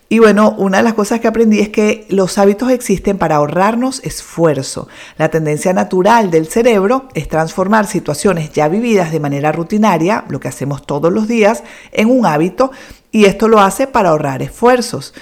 Y 0.09 0.19
bueno, 0.19 0.55
una 0.57 0.77
de 0.77 0.83
las 0.83 0.93
cosas 0.93 1.19
que 1.19 1.27
aprendí 1.27 1.59
es 1.59 1.69
que 1.69 2.05
los 2.09 2.37
hábitos 2.37 2.71
existen 2.71 3.17
para 3.17 3.35
ahorrarnos 3.35 4.01
esfuerzo. 4.05 4.87
La 5.17 5.29
tendencia 5.29 5.73
natural 5.73 6.31
del 6.31 6.47
cerebro 6.47 7.09
es 7.13 7.27
transformar 7.27 7.87
situaciones 7.87 8.53
ya 8.53 8.69
vividas 8.69 9.11
de 9.11 9.19
manera 9.19 9.51
rutinaria, 9.51 10.23
lo 10.29 10.39
que 10.39 10.47
hacemos 10.47 10.85
todos 10.85 11.11
los 11.11 11.27
días, 11.27 11.63
en 11.91 12.09
un 12.09 12.25
hábito 12.25 12.71
y 13.11 13.25
esto 13.25 13.49
lo 13.49 13.59
hace 13.59 13.87
para 13.87 14.09
ahorrar 14.09 14.41
esfuerzos. 14.41 15.13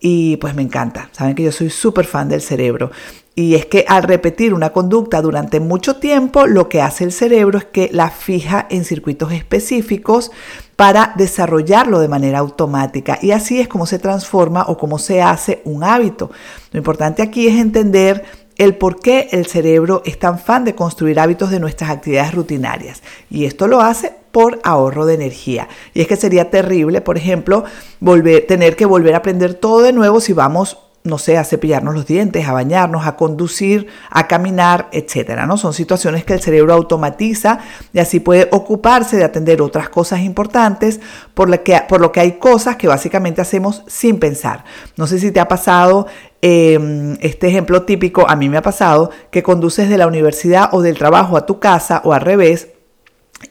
Y 0.00 0.36
pues 0.36 0.54
me 0.54 0.62
encanta, 0.62 1.08
saben 1.12 1.34
que 1.34 1.42
yo 1.42 1.52
soy 1.52 1.70
súper 1.70 2.06
fan 2.06 2.28
del 2.28 2.42
cerebro. 2.42 2.90
Y 3.34 3.54
es 3.54 3.66
que 3.66 3.84
al 3.86 4.02
repetir 4.02 4.54
una 4.54 4.70
conducta 4.70 5.20
durante 5.20 5.60
mucho 5.60 5.96
tiempo, 5.96 6.46
lo 6.46 6.70
que 6.70 6.80
hace 6.80 7.04
el 7.04 7.12
cerebro 7.12 7.58
es 7.58 7.66
que 7.66 7.90
la 7.92 8.08
fija 8.08 8.66
en 8.70 8.84
circuitos 8.84 9.30
específicos 9.32 10.30
para 10.74 11.12
desarrollarlo 11.16 11.98
de 11.98 12.08
manera 12.08 12.38
automática. 12.38 13.18
Y 13.20 13.32
así 13.32 13.60
es 13.60 13.68
como 13.68 13.84
se 13.84 13.98
transforma 13.98 14.64
o 14.68 14.78
cómo 14.78 14.98
se 14.98 15.20
hace 15.20 15.60
un 15.64 15.84
hábito. 15.84 16.30
Lo 16.72 16.78
importante 16.78 17.22
aquí 17.22 17.46
es 17.46 17.56
entender 17.60 18.24
el 18.56 18.76
por 18.76 19.00
qué 19.00 19.28
el 19.32 19.46
cerebro 19.46 20.02
es 20.06 20.18
tan 20.18 20.38
fan 20.38 20.64
de 20.64 20.74
construir 20.74 21.20
hábitos 21.20 21.50
de 21.50 21.60
nuestras 21.60 21.90
actividades 21.90 22.34
rutinarias. 22.34 23.02
Y 23.28 23.44
esto 23.44 23.66
lo 23.66 23.82
hace 23.82 24.14
por 24.36 24.60
ahorro 24.64 25.06
de 25.06 25.14
energía. 25.14 25.66
Y 25.94 26.02
es 26.02 26.08
que 26.08 26.14
sería 26.14 26.50
terrible, 26.50 27.00
por 27.00 27.16
ejemplo, 27.16 27.64
volver, 28.00 28.46
tener 28.46 28.76
que 28.76 28.84
volver 28.84 29.14
a 29.14 29.18
aprender 29.18 29.54
todo 29.54 29.80
de 29.80 29.94
nuevo 29.94 30.20
si 30.20 30.34
vamos 30.34 30.76
no 31.04 31.16
sé, 31.16 31.38
a 31.38 31.44
cepillarnos 31.44 31.94
los 31.94 32.04
dientes, 32.04 32.46
a 32.46 32.52
bañarnos, 32.52 33.06
a 33.06 33.16
conducir, 33.16 33.86
a 34.10 34.26
caminar, 34.26 34.88
etcétera, 34.92 35.46
¿no? 35.46 35.56
Son 35.56 35.72
situaciones 35.72 36.24
que 36.24 36.34
el 36.34 36.42
cerebro 36.42 36.74
automatiza 36.74 37.60
y 37.94 37.98
así 37.98 38.20
puede 38.20 38.48
ocuparse 38.50 39.16
de 39.16 39.24
atender 39.24 39.62
otras 39.62 39.88
cosas 39.88 40.20
importantes, 40.20 41.00
por 41.32 41.48
lo 41.48 41.62
que, 41.62 41.80
por 41.88 42.02
lo 42.02 42.12
que 42.12 42.20
hay 42.20 42.32
cosas 42.32 42.76
que 42.76 42.88
básicamente 42.88 43.40
hacemos 43.40 43.84
sin 43.86 44.18
pensar. 44.18 44.64
No 44.96 45.06
sé 45.06 45.18
si 45.18 45.30
te 45.30 45.40
ha 45.40 45.48
pasado 45.48 46.08
em, 46.42 47.16
este 47.20 47.46
ejemplo 47.46 47.84
típico, 47.84 48.28
a 48.28 48.36
mí 48.36 48.50
me 48.50 48.58
ha 48.58 48.62
pasado, 48.62 49.10
que 49.30 49.42
conduces 49.42 49.88
de 49.88 49.96
la 49.96 50.06
universidad 50.06 50.68
o 50.72 50.82
del 50.82 50.98
trabajo 50.98 51.38
a 51.38 51.46
tu 51.46 51.58
casa 51.58 52.02
o 52.04 52.12
al 52.12 52.20
revés 52.20 52.68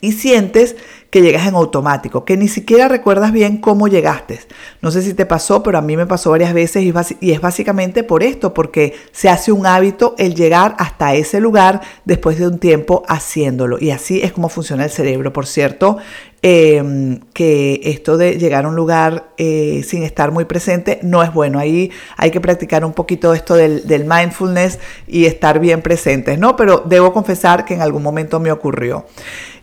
y 0.01 0.13
sientes 0.13 0.75
que 1.09 1.21
llegas 1.21 1.47
en 1.47 1.55
automático, 1.55 2.25
que 2.25 2.35
ni 2.35 2.49
siquiera 2.49 2.89
recuerdas 2.89 3.31
bien 3.31 3.57
cómo 3.57 3.87
llegaste. 3.87 4.41
No 4.81 4.91
sé 4.91 5.01
si 5.01 5.13
te 5.13 5.25
pasó, 5.25 5.63
pero 5.63 5.77
a 5.77 5.81
mí 5.81 5.95
me 5.95 6.05
pasó 6.05 6.31
varias 6.31 6.53
veces 6.53 6.83
y 7.21 7.31
es 7.31 7.41
básicamente 7.41 8.03
por 8.03 8.21
esto, 8.21 8.53
porque 8.53 8.93
se 9.13 9.29
hace 9.29 9.51
un 9.53 9.65
hábito 9.65 10.15
el 10.17 10.35
llegar 10.35 10.75
hasta 10.77 11.15
ese 11.15 11.39
lugar 11.39 11.81
después 12.03 12.37
de 12.37 12.47
un 12.47 12.59
tiempo 12.59 13.03
haciéndolo. 13.07 13.77
Y 13.79 13.91
así 13.91 14.21
es 14.21 14.33
como 14.33 14.49
funciona 14.49 14.83
el 14.83 14.89
cerebro. 14.89 15.31
Por 15.31 15.45
cierto, 15.45 15.97
Em, 16.47 17.21
que 17.33 17.81
esto 17.85 18.17
de 18.17 18.37
llegar 18.37 18.65
a 18.65 18.67
un 18.67 18.75
lugar 18.75 19.31
eh, 19.35 19.81
sin 19.83 20.03
estar 20.03 20.29
muy 20.29 20.45
presente 20.45 20.99
no 21.01 21.23
es 21.23 21.33
bueno. 21.33 21.57
Ahí 21.57 21.89
hay 22.17 22.29
que 22.29 22.39
practicar 22.39 22.85
un 22.85 22.93
poquito 22.93 23.33
esto 23.33 23.55
del, 23.55 24.05
mindfulness 24.05 24.77
y 25.07 25.25
estar 25.25 25.57
bien 25.57 25.81
presentes, 25.81 26.37
¿no? 26.37 26.55
Pero 26.55 26.83
debo 26.85 27.13
confesar 27.13 27.65
que 27.65 27.73
en 27.73 27.81
algún 27.81 28.03
momento 28.03 28.39
me 28.39 28.51
ocurrió. 28.51 29.07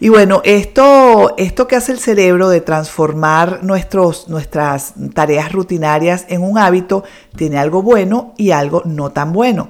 Y 0.01 0.09
bueno, 0.09 0.41
esto, 0.43 1.37
esto 1.39 1.69
que 1.69 1.77
hace 1.77 1.93
el 1.93 2.01
cerebro 2.01 2.49
de 2.49 2.61
transformar 2.61 3.63
nuestros, 3.63 4.29
nuestras 4.29 4.95
tareas 5.15 5.53
rutinarias 5.53 6.27
en 6.31 6.43
un 6.43 6.59
hábito 6.59 7.05
tiene 7.37 7.59
algo 7.59 7.83
bueno 7.83 8.35
y 8.37 8.51
algo 8.51 8.83
no 8.85 9.13
tan 9.13 9.33
bueno 9.33 9.69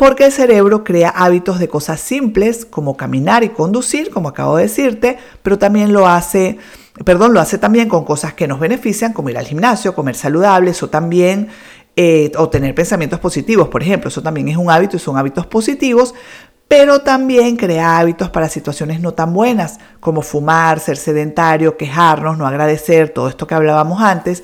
porque 0.00 0.24
el 0.24 0.32
cerebro 0.32 0.82
crea 0.82 1.10
hábitos 1.10 1.58
de 1.58 1.68
cosas 1.68 2.00
simples 2.00 2.64
como 2.64 2.96
caminar 2.96 3.44
y 3.44 3.50
conducir, 3.50 4.08
como 4.08 4.30
acabo 4.30 4.56
de 4.56 4.62
decirte, 4.62 5.18
pero 5.42 5.58
también 5.58 5.92
lo 5.92 6.08
hace, 6.08 6.56
perdón, 7.04 7.34
lo 7.34 7.40
hace 7.40 7.58
también 7.58 7.86
con 7.86 8.06
cosas 8.06 8.32
que 8.32 8.48
nos 8.48 8.58
benefician, 8.58 9.12
como 9.12 9.28
ir 9.28 9.36
al 9.36 9.44
gimnasio, 9.44 9.94
comer 9.94 10.14
saludable, 10.14 10.70
eso 10.70 10.88
también, 10.88 11.48
eh, 11.96 12.32
o 12.38 12.48
tener 12.48 12.74
pensamientos 12.74 13.20
positivos, 13.20 13.68
por 13.68 13.82
ejemplo, 13.82 14.08
eso 14.08 14.22
también 14.22 14.48
es 14.48 14.56
un 14.56 14.70
hábito 14.70 14.96
y 14.96 15.00
son 15.00 15.18
hábitos 15.18 15.44
positivos, 15.44 16.14
pero 16.66 17.02
también 17.02 17.58
crea 17.58 17.98
hábitos 17.98 18.30
para 18.30 18.48
situaciones 18.48 19.02
no 19.02 19.12
tan 19.12 19.34
buenas, 19.34 19.80
como 20.00 20.22
fumar, 20.22 20.80
ser 20.80 20.96
sedentario, 20.96 21.76
quejarnos, 21.76 22.38
no 22.38 22.46
agradecer, 22.46 23.10
todo 23.10 23.28
esto 23.28 23.46
que 23.46 23.54
hablábamos 23.54 24.00
antes. 24.00 24.42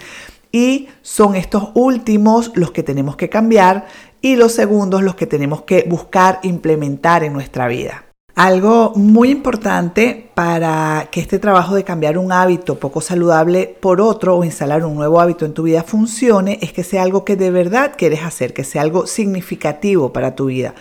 Y 0.52 0.88
son 1.02 1.34
estos 1.34 1.70
últimos 1.74 2.52
los 2.54 2.70
que 2.70 2.82
tenemos 2.82 3.16
que 3.16 3.28
cambiar 3.28 3.86
y 4.26 4.34
los 4.34 4.50
segundos 4.50 5.04
los 5.04 5.14
que 5.14 5.28
tenemos 5.28 5.62
que 5.62 5.84
buscar 5.88 6.40
implementar 6.42 7.22
en 7.22 7.32
nuestra 7.32 7.68
vida. 7.68 8.06
Algo 8.34 8.92
muy 8.96 9.30
importante 9.30 10.30
para 10.34 11.06
que 11.12 11.20
este 11.20 11.38
trabajo 11.38 11.76
de 11.76 11.84
cambiar 11.84 12.18
un 12.18 12.32
hábito 12.32 12.74
poco 12.74 13.00
saludable 13.00 13.76
por 13.80 14.00
otro 14.00 14.36
o 14.36 14.42
instalar 14.42 14.84
un 14.84 14.96
nuevo 14.96 15.20
hábito 15.20 15.44
en 15.44 15.54
tu 15.54 15.62
vida 15.62 15.84
funcione 15.84 16.58
es 16.60 16.72
que 16.72 16.82
sea 16.82 17.04
algo 17.04 17.24
que 17.24 17.36
de 17.36 17.52
verdad 17.52 17.92
quieres 17.96 18.24
hacer, 18.24 18.52
que 18.52 18.64
sea 18.64 18.82
algo 18.82 19.06
significativo 19.06 20.12
para 20.12 20.34
tu 20.34 20.46
vida. 20.46 20.74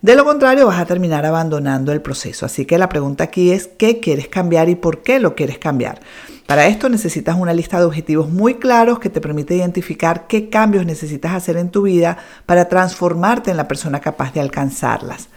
De 0.00 0.16
lo 0.16 0.24
contrario, 0.24 0.66
vas 0.66 0.80
a 0.80 0.86
terminar 0.86 1.26
abandonando 1.26 1.92
el 1.92 2.00
proceso. 2.00 2.46
Así 2.46 2.64
que 2.64 2.78
la 2.78 2.88
pregunta 2.88 3.24
aquí 3.24 3.50
es, 3.50 3.68
¿qué 3.68 4.00
quieres 4.00 4.28
cambiar 4.28 4.70
y 4.70 4.74
por 4.74 5.02
qué 5.02 5.20
lo 5.20 5.34
quieres 5.34 5.58
cambiar? 5.58 6.00
Para 6.46 6.68
esto 6.68 6.88
necesitas 6.88 7.36
una 7.36 7.52
lista 7.52 7.80
de 7.80 7.86
objetivos 7.86 8.30
muy 8.30 8.54
claros 8.54 9.00
que 9.00 9.10
te 9.10 9.20
permite 9.20 9.56
identificar 9.56 10.28
qué 10.28 10.48
cambios 10.48 10.86
necesitas 10.86 11.32
hacer 11.32 11.56
en 11.56 11.70
tu 11.70 11.82
vida 11.82 12.18
para 12.46 12.68
transformarte 12.68 13.50
en 13.50 13.56
la 13.56 13.66
persona 13.66 14.00
capaz 14.00 14.32
de 14.32 14.40
alcanzarlas. 14.40 15.28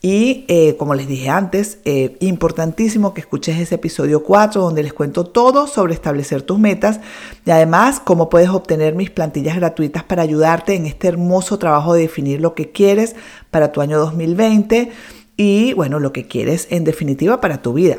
Y 0.00 0.44
eh, 0.48 0.76
como 0.78 0.94
les 0.94 1.06
dije 1.06 1.28
antes, 1.30 1.78
eh, 1.84 2.16
importantísimo 2.20 3.14
que 3.14 3.20
escuches 3.20 3.58
ese 3.58 3.76
episodio 3.76 4.22
4 4.22 4.60
donde 4.60 4.82
les 4.82 4.92
cuento 4.92 5.24
todo 5.24 5.66
sobre 5.66 5.94
establecer 5.94 6.42
tus 6.42 6.58
metas 6.58 7.00
y 7.44 7.50
además 7.50 8.00
cómo 8.00 8.28
puedes 8.28 8.50
obtener 8.50 8.94
mis 8.94 9.10
plantillas 9.10 9.56
gratuitas 9.56 10.02
para 10.02 10.22
ayudarte 10.22 10.74
en 10.74 10.86
este 10.86 11.08
hermoso 11.08 11.58
trabajo 11.58 11.94
de 11.94 12.02
definir 12.02 12.40
lo 12.40 12.54
que 12.54 12.70
quieres 12.70 13.16
para 13.50 13.72
tu 13.72 13.80
año 13.80 13.98
2020 13.98 14.92
y 15.36 15.72
bueno, 15.74 15.98
lo 15.98 16.12
que 16.12 16.26
quieres 16.26 16.68
en 16.70 16.84
definitiva 16.84 17.40
para 17.40 17.62
tu 17.62 17.72
vida. 17.72 17.96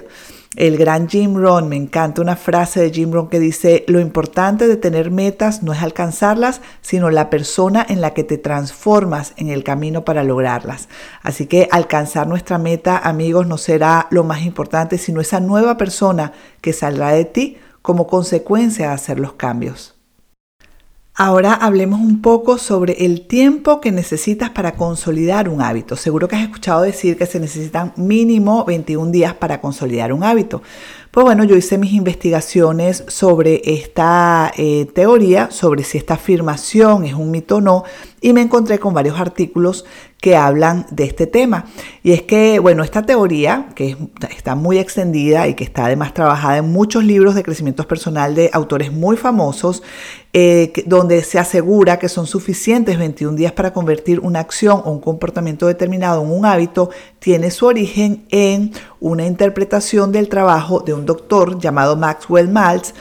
El 0.56 0.78
gran 0.78 1.10
Jim 1.10 1.36
Rohn, 1.36 1.68
me 1.68 1.76
encanta 1.76 2.22
una 2.22 2.38
frase 2.38 2.80
de 2.80 2.90
Jim 2.90 3.12
Rohn 3.12 3.28
que 3.28 3.42
dice, 3.42 3.84
lo 3.88 4.00
importante 4.00 4.70
de 4.70 4.78
tener 4.78 5.12
metas 5.12 5.64
no 5.64 5.74
es 5.74 5.84
alcanzarlas, 5.84 6.62
sino 6.80 7.10
la 7.10 7.30
persona 7.30 7.86
en 7.90 8.00
la 8.00 8.14
que 8.14 8.24
te 8.24 8.38
transformas 8.38 9.34
en 9.36 9.50
el 9.50 9.66
camino 9.66 10.06
para 10.06 10.24
lograrlas. 10.24 10.88
Así 11.22 11.48
que 11.48 11.68
alcanzar 11.72 12.28
nuestra 12.28 12.58
meta, 12.58 12.98
amigos, 12.98 13.48
no 13.48 13.58
será 13.58 14.08
lo 14.12 14.24
más 14.24 14.44
importante, 14.44 14.98
sino 14.98 15.20
esa 15.20 15.42
nueva 15.42 15.76
persona 15.76 16.32
que 16.62 16.72
saldrá 16.72 17.10
de 17.10 17.26
ti 17.26 17.58
como 17.82 18.08
consecuencia 18.08 18.88
de 18.88 18.94
hacer 18.94 19.20
los 19.20 19.34
cambios. 19.34 19.95
Ahora 21.18 21.54
hablemos 21.54 22.02
un 22.02 22.22
poco 22.22 22.58
sobre 22.58 23.06
el 23.06 23.26
tiempo 23.26 23.80
que 23.80 23.94
necesitas 23.94 24.50
para 24.50 24.74
consolidar 24.74 25.48
un 25.48 25.62
hábito. 25.62 25.96
Seguro 25.96 26.28
que 26.28 26.36
has 26.36 26.42
escuchado 26.42 26.82
decir 26.82 27.16
que 27.16 27.26
se 27.26 27.40
necesitan 27.40 27.94
mínimo 27.96 28.66
21 28.66 29.12
días 29.12 29.34
para 29.34 29.62
consolidar 29.62 30.12
un 30.12 30.26
hábito. 30.26 30.62
Pues 31.12 31.24
bueno, 31.24 31.46
yo 31.46 31.56
hice 31.56 31.78
mis 31.78 31.94
investigaciones 31.94 33.06
sobre 33.08 33.62
esta 33.64 34.52
eh, 34.58 34.88
teoría, 34.94 35.52
sobre 35.52 35.86
si 35.86 35.98
esta 35.98 36.16
afirmación 36.16 37.06
es 37.06 37.14
un 37.14 37.32
mito 37.32 37.56
o 37.56 37.62
no, 37.62 37.86
y 38.20 38.34
me 38.34 38.42
encontré 38.42 38.78
con 38.80 38.94
varios 38.94 39.18
artículos 39.18 39.86
que 40.26 40.36
hablan 40.36 40.88
de 40.90 41.04
este 41.04 41.28
tema. 41.28 41.66
Y 42.02 42.12
es 42.12 42.24
que, 42.24 42.58
bueno, 42.58 42.84
esta 42.84 43.04
teoría, 43.04 43.68
que 43.76 43.96
está 44.36 44.56
muy 44.56 44.80
extendida 44.80 45.48
y 45.48 45.54
que 45.54 45.64
está 45.64 45.86
además 45.86 46.16
trabajada 46.16 46.58
en 46.58 46.72
muchos 46.72 47.04
libros 47.04 47.36
de 47.36 47.44
crecimiento 47.44 47.88
personal 47.88 48.34
de 48.34 48.50
autores 48.52 48.92
muy 48.92 49.18
famosos, 49.18 49.84
eh, 50.34 50.74
donde 50.88 51.22
se 51.22 51.38
asegura 51.38 52.00
que 52.00 52.10
son 52.10 52.26
suficientes 52.26 52.98
21 52.98 53.38
días 53.38 53.52
para 53.52 53.72
convertir 53.72 54.20
una 54.20 54.40
acción 54.40 54.82
o 54.84 54.90
un 54.90 55.00
comportamiento 55.00 55.68
determinado 55.68 56.24
en 56.24 56.32
un 56.32 56.48
hábito, 56.48 56.90
tiene 57.20 57.52
su 57.52 57.68
origen 57.68 58.26
en 58.32 58.72
una 59.00 59.28
interpretación 59.28 60.12
del 60.12 60.28
trabajo 60.28 60.80
de 60.80 60.96
un 60.96 61.06
doctor 61.06 61.60
llamado 61.60 61.98
Maxwell 61.98 62.50
Maltz, 62.50 62.96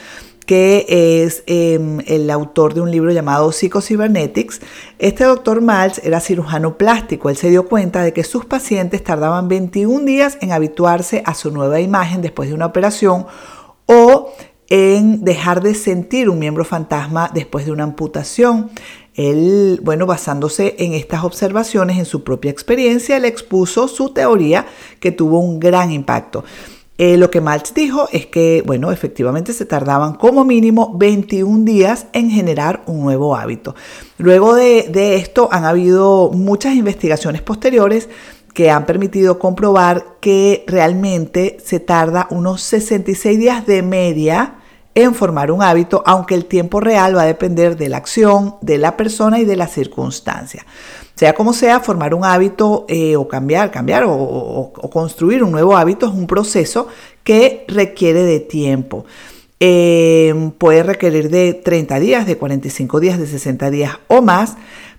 que 0.47 1.25
es 1.25 1.43
em, 1.47 2.01
el 2.07 2.31
autor 2.31 2.75
de 2.75 2.81
un 2.81 2.91
libro 2.91 3.11
llamado 3.11 3.51
Psychocybernetics. 3.53 4.61
Este 4.99 5.25
doctor 5.25 5.61
Maltz 5.61 6.01
era 6.05 6.21
cirujano 6.21 6.77
plástico. 6.77 7.31
Él 7.31 7.37
se 7.37 7.51
dio 7.51 7.67
cuenta 7.67 8.03
de 8.03 8.13
que 8.13 8.25
sus 8.25 8.45
pacientes 8.45 9.03
tardaban 9.03 9.49
21 9.49 10.05
días 10.05 10.39
en 10.41 10.53
habituarse 10.53 11.23
a 11.25 11.35
su 11.35 11.51
nueva 11.51 11.81
imagen 11.81 12.23
después 12.23 12.49
de 12.49 12.55
una 12.55 12.67
operación 12.67 13.27
o 13.87 14.33
en 14.69 15.25
dejar 15.25 15.63
de 15.63 15.75
sentir 15.75 16.29
un 16.29 16.39
miembro 16.39 16.65
fantasma 16.65 17.31
después 17.33 17.67
de 17.67 17.73
una 17.73 17.85
amputación. 17.85 18.71
Él, 19.15 19.81
bueno, 19.83 20.07
basándose 20.07 20.75
en 20.79 20.93
estas 20.95 21.23
observaciones, 21.23 21.99
en 21.99 22.05
su 22.05 22.25
propia 22.25 22.51
experiencia, 22.51 23.19
le 23.19 23.29
expuso 23.29 23.87
su 23.87 24.11
teoría 24.11 24.67
que 24.99 25.13
tuvo 25.13 25.39
un 25.39 25.61
gran 25.61 25.93
impacto. 25.93 26.45
Eh, 26.97 27.17
lo 27.17 27.31
que 27.31 27.41
Maltz 27.41 27.75
dijo 27.75 28.09
es 28.13 28.27
que, 28.27 28.63
bueno, 28.65 28.93
efectivamente 28.93 29.53
se 29.53 29.67
tardaban 29.67 30.15
como 30.15 30.45
mínimo 30.45 30.97
21 30.97 31.65
días 31.65 32.07
en 32.13 32.31
generar 32.31 32.83
un 32.87 33.01
nuevo 33.01 33.35
hábito. 33.35 33.75
Luego 34.19 34.55
de, 34.55 34.89
de 34.91 35.17
esto 35.17 35.49
han 35.51 35.65
habido 35.65 36.31
muchas 36.33 36.75
investigaciones 36.75 37.43
posteriores 37.43 38.09
que 38.53 38.71
han 38.71 38.87
permitido 38.87 39.41
comprobar 39.41 40.19
que 40.21 40.65
realmente 40.69 41.59
se 41.63 41.81
tarda 41.81 42.29
unos 42.31 42.63
66 42.63 43.39
días 43.39 43.67
de 43.67 43.83
media 43.83 44.61
en 44.95 45.15
formar 45.15 45.51
un 45.51 45.63
hábito, 45.63 46.03
aunque 46.07 46.35
el 46.35 46.45
tiempo 46.45 46.81
real 46.81 47.17
va 47.17 47.23
a 47.23 47.27
depender 47.27 47.77
de 47.77 47.89
la 47.89 47.97
acción, 47.97 48.57
de 48.61 48.79
la 48.79 48.97
persona 48.97 49.41
y 49.41 49.45
de 49.45 49.57
la 49.57 49.67
circunstancia. 49.67 50.65
Sea 51.15 51.35
como 51.35 51.53
sea, 51.53 51.81
formar 51.81 52.15
un 52.15 52.25
hábito 52.25 52.87
eh, 52.89 53.17
o 53.17 53.29
cambiar, 53.29 53.71
cambiar 53.71 54.05
o, 54.07 54.73
construir 54.93 55.45
un 55.45 55.53
nuevo 55.53 55.77
hábito 55.77 56.07
es 56.07 56.13
un 56.13 56.27
proceso 56.27 56.89
que 57.23 57.65
requiere 57.69 58.23
de 58.23 58.41
tiempo. 58.41 59.05
Em, 59.61 60.51
puede 60.51 60.83
requerir 60.83 61.31
de 61.31 61.55
30 61.55 61.99
días, 62.01 62.27
de 62.27 62.37
45 62.37 63.01
días, 63.01 63.19
de 63.19 63.27
60 63.27 63.71
días 63.71 63.99
o 64.09 64.23
más, 64.23 64.57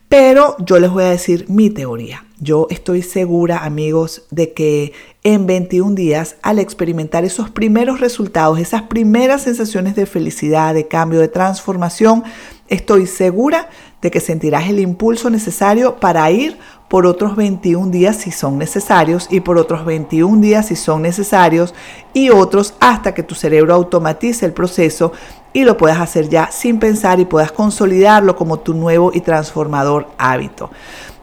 pero 0.08 0.56
yo 0.60 0.80
les 0.80 0.90
voy 0.90 1.04
a 1.04 1.10
decir 1.10 1.46
mi 1.50 1.70
teoría. 1.70 2.26
Yo 2.40 2.68
estoy 2.70 3.02
segura, 3.02 3.66
amigos, 3.66 4.24
de 4.32 4.54
que 4.54 4.94
en 5.26 5.48
21 5.48 5.96
días, 5.96 6.36
al 6.44 6.60
experimentar 6.60 7.26
esos 7.26 7.50
primeros 7.50 8.00
resultados, 8.00 8.60
esas 8.60 8.84
primeras 8.84 9.42
sensaciones 9.42 9.96
de 9.96 10.06
felicidad, 10.06 10.76
de 10.76 10.88
cambio, 10.88 11.20
de 11.20 11.28
transformación, 11.28 12.24
estoy 12.68 13.08
segura 13.08 13.68
de 14.04 14.12
que 14.12 14.20
sentirás 14.20 14.70
el 14.70 14.80
impulso 14.80 15.32
necesario 15.32 15.96
para 15.96 16.30
ir 16.30 16.60
por 16.88 17.08
otros 17.08 17.36
21 17.36 17.90
días 17.90 18.18
si 18.18 18.30
son 18.30 18.60
necesarios 18.60 19.28
y 19.32 19.40
por 19.40 19.58
otros 19.58 19.84
21 19.84 20.42
días 20.42 20.68
si 20.68 20.76
son 20.76 21.02
necesarios 21.02 21.74
y 22.14 22.30
otros 22.30 22.76
hasta 22.80 23.16
que 23.16 23.24
tu 23.24 23.34
cerebro 23.34 23.74
automatice 23.74 24.46
el 24.46 24.54
proceso 24.54 25.12
y 25.56 25.64
lo 25.64 25.78
puedas 25.78 26.02
hacer 26.02 26.28
ya 26.28 26.52
sin 26.52 26.80
pensar 26.80 27.22
y 27.22 27.26
puedas 27.26 27.54
consolidarlo 27.54 28.36
como 28.36 28.60
tu 28.60 28.74
nuevo 28.74 29.12
y 29.14 29.22
transformador 29.22 30.10
hábito. 30.18 30.70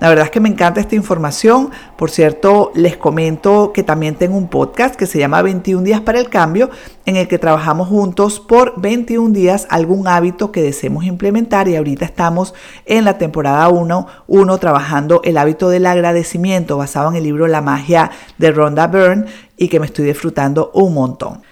La 0.01 0.09
verdad 0.09 0.25
es 0.25 0.31
que 0.31 0.41
me 0.41 0.49
encanta 0.49 0.81
esta 0.81 0.95
información. 0.95 1.71
Por 1.99 2.11
cierto, 2.11 2.73
les 2.75 2.97
comento 2.97 3.73
que 3.75 3.83
también 3.83 4.15
tengo 4.15 4.39
un 4.39 4.49
podcast 4.49 4.97
que 4.97 5.05
se 5.05 5.19
llama 5.19 5.43
21 5.43 5.83
días 5.83 6.01
para 6.01 6.19
el 6.19 6.31
cambio, 6.31 6.71
en 7.05 7.17
el 7.17 7.29
que 7.29 7.39
trabajamos 7.39 7.89
juntos 7.89 8.41
por 8.41 8.81
21 8.81 9.35
días 9.35 9.67
algún 9.69 10.09
hábito 10.09 10.51
que 10.51 10.63
deseemos 10.63 11.05
implementar 11.05 11.69
y 11.69 11.77
ahorita 11.77 12.07
estamos 12.07 12.55
en 12.87 13.05
la 13.05 13.19
temporada 13.19 13.69
1, 13.69 14.07
1 14.29 14.59
trabajando 14.59 15.21
el 15.25 15.37
hábito 15.37 15.69
del 15.69 15.85
agradecimiento 15.85 16.79
basado 16.79 17.11
en 17.11 17.17
el 17.17 17.25
libro 17.25 17.49
La 17.49 17.61
magia 17.61 18.11
de 18.39 18.51
Rhonda 18.51 18.87
Byrne 18.87 19.27
y 19.59 19.69
que 19.69 19.79
me 19.79 19.85
estoy 19.85 20.07
disfrutando 20.07 20.71
un 20.73 20.95
montón. 20.95 21.43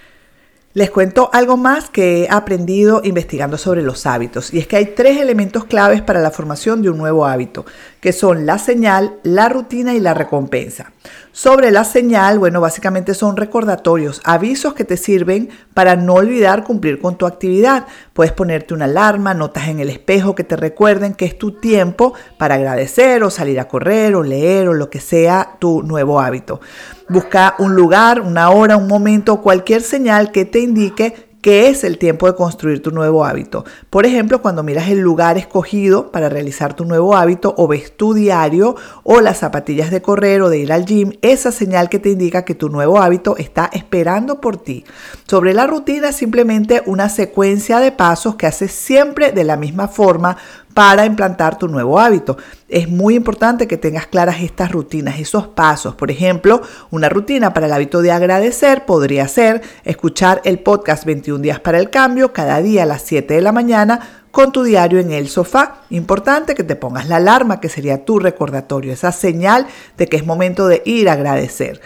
Les 0.73 0.89
cuento 0.89 1.31
algo 1.33 1.57
más 1.57 1.91
que 1.91 2.23
he 2.23 2.29
aprendido 2.31 3.01
investigando 3.03 3.59
sobre 3.59 3.83
los 3.83 4.07
hábitos 4.07 4.55
y 4.55 4.61
es 4.61 4.69
que 4.69 4.77
hay 4.77 4.95
tres 4.95 5.21
elementos 5.21 5.65
claves 5.65 6.01
para 6.01 6.21
la 6.21 6.31
formación 6.31 6.81
de 6.81 6.91
un 6.91 6.97
nuevo 6.97 7.27
hábito, 7.27 7.67
que 8.01 8.13
son 8.13 8.47
la 8.47 8.57
señal, 8.57 9.19
la 9.25 9.49
rutina 9.49 9.95
y 9.95 10.01
la 10.01 10.15
recompensa. 10.15 10.93
Sobre 11.33 11.71
la 11.71 11.85
señal, 11.85 12.39
bueno, 12.39 12.61
básicamente 12.61 13.15
son 13.15 13.37
recordatorios, 13.37 14.21
avisos 14.25 14.75
que 14.75 14.85
te 14.85 14.97
sirven 14.97 15.49
para 15.75 15.95
no 15.95 16.15
olvidar 16.15 16.65
cumplir 16.65 17.01
con 17.01 17.17
tu 17.17 17.25
actividad. 17.25 17.87
Puedes 18.13 18.33
ponerte 18.33 18.75
una 18.75 18.87
alarma, 18.87 19.33
notas 19.33 19.69
en 19.69 19.79
el 19.79 19.91
espejo 19.91 20.35
que 20.35 20.45
te 20.45 20.57
recuerden 20.57 21.15
que 21.15 21.25
es 21.25 21.39
tu 21.39 21.53
tiempo 21.53 22.15
para 22.37 22.57
agradecer 22.57 23.23
o 23.23 23.31
salir 23.31 23.61
a 23.61 23.69
correr 23.69 24.17
o 24.17 24.23
leer 24.23 24.69
o 24.69 24.75
lo 24.75 24.91
que 24.91 25.01
sea 25.01 25.57
tu 25.61 25.83
nuevo 25.83 26.21
hábito. 26.21 26.61
Busca 27.09 27.55
un 27.59 27.77
lugar, 27.77 28.21
una 28.21 28.51
hora, 28.51 28.77
un 28.77 28.89
momento, 28.89 29.41
cualquier 29.41 29.83
señal 29.83 30.33
que 30.33 30.45
te 30.45 30.59
indique 30.59 31.30
que 31.43 31.69
es 31.69 31.85
el 31.85 31.99
tiempo 31.99 32.27
de 32.27 32.35
construir 32.35 32.83
tu 32.83 32.91
nuevo 32.91 33.25
hábito. 33.25 33.65
Por 33.89 34.07
ejemplo, 34.07 34.43
cuando 34.43 34.63
miras 34.63 34.89
el 34.89 35.01
lugar 35.01 35.39
escogido 35.39 36.11
para 36.11 36.29
realizar 36.29 36.75
tu 36.75 36.85
nuevo 36.85 37.17
hábito 37.17 37.55
o 37.57 37.67
ves 37.67 37.97
tu 37.97 38.15
diario 38.15 38.77
o 39.03 39.21
las 39.21 39.39
zapatillas 39.39 39.91
de 39.91 40.03
correr 40.03 40.43
o 40.43 40.51
de 40.51 40.59
ir 40.59 40.73
al 40.73 40.85
gym, 40.85 41.13
esa 41.23 41.53
señal 41.53 41.89
que 41.89 41.99
te 41.99 42.11
indica 42.11 42.45
que 42.45 42.55
tu 42.55 42.69
nuevo 42.69 43.01
hábito 43.01 43.37
está 43.37 43.71
esperando 43.73 44.41
por 44.41 44.57
ti. 44.57 44.85
Sobre 45.27 45.55
la 45.55 45.67
rutina, 45.67 46.13
simplemente 46.13 46.83
una 46.87 47.09
secuencia 47.09 47.81
de 47.81 47.93
pasos 47.93 48.37
que 48.37 48.47
haces 48.47 48.73
siempre 48.73 49.33
de 49.33 49.45
la 49.45 49.57
misma 49.57 49.89
forma 49.89 50.37
para 50.75 51.05
implantar 51.05 51.59
tu 51.59 51.69
nuevo 51.69 51.99
hábito. 51.99 52.37
Es 52.69 52.89
muy 52.89 53.15
importante 53.15 53.67
que 53.67 53.77
tengas 53.77 54.07
claras 54.07 54.41
estas 54.41 54.71
rutinas, 54.71 55.19
esos 55.19 55.49
pasos. 55.49 55.95
Por 55.95 56.11
ejemplo, 56.11 56.63
una 56.91 57.09
rutina 57.09 57.53
para 57.53 57.67
el 57.67 57.73
hábito 57.73 58.03
de 58.03 58.13
agradecer 58.13 58.85
podría 58.85 59.27
ser 59.29 59.63
escuchar 59.85 60.41
el 60.45 60.61
podcast 60.61 61.05
21 61.05 61.43
días 61.43 61.61
para 61.61 61.79
el 61.79 61.91
cambio 61.91 62.33
cada 62.33 62.61
día 62.63 62.85
a 62.85 62.87
las 62.87 63.03
7 63.03 63.35
de 63.35 63.43
la 63.43 63.53
mañana 63.53 64.21
con 64.31 64.53
tu 64.53 64.63
diario 64.63 65.01
en 65.01 65.13
el 65.13 65.29
sofá. 65.29 65.83
Importante 65.91 66.55
que 66.55 66.65
te 66.65 66.77
pongas 66.77 67.09
la 67.09 67.17
alarma, 67.17 67.61
que 67.61 67.69
sería 67.69 68.05
tu 68.05 68.19
recordatorio, 68.19 68.93
esa 68.93 69.13
señal 69.13 69.67
de 69.97 70.07
que 70.07 70.17
es 70.17 70.27
momento 70.27 70.69
de 70.69 70.83
ir 70.85 71.09
a 71.09 71.15
agradecer. 71.15 71.81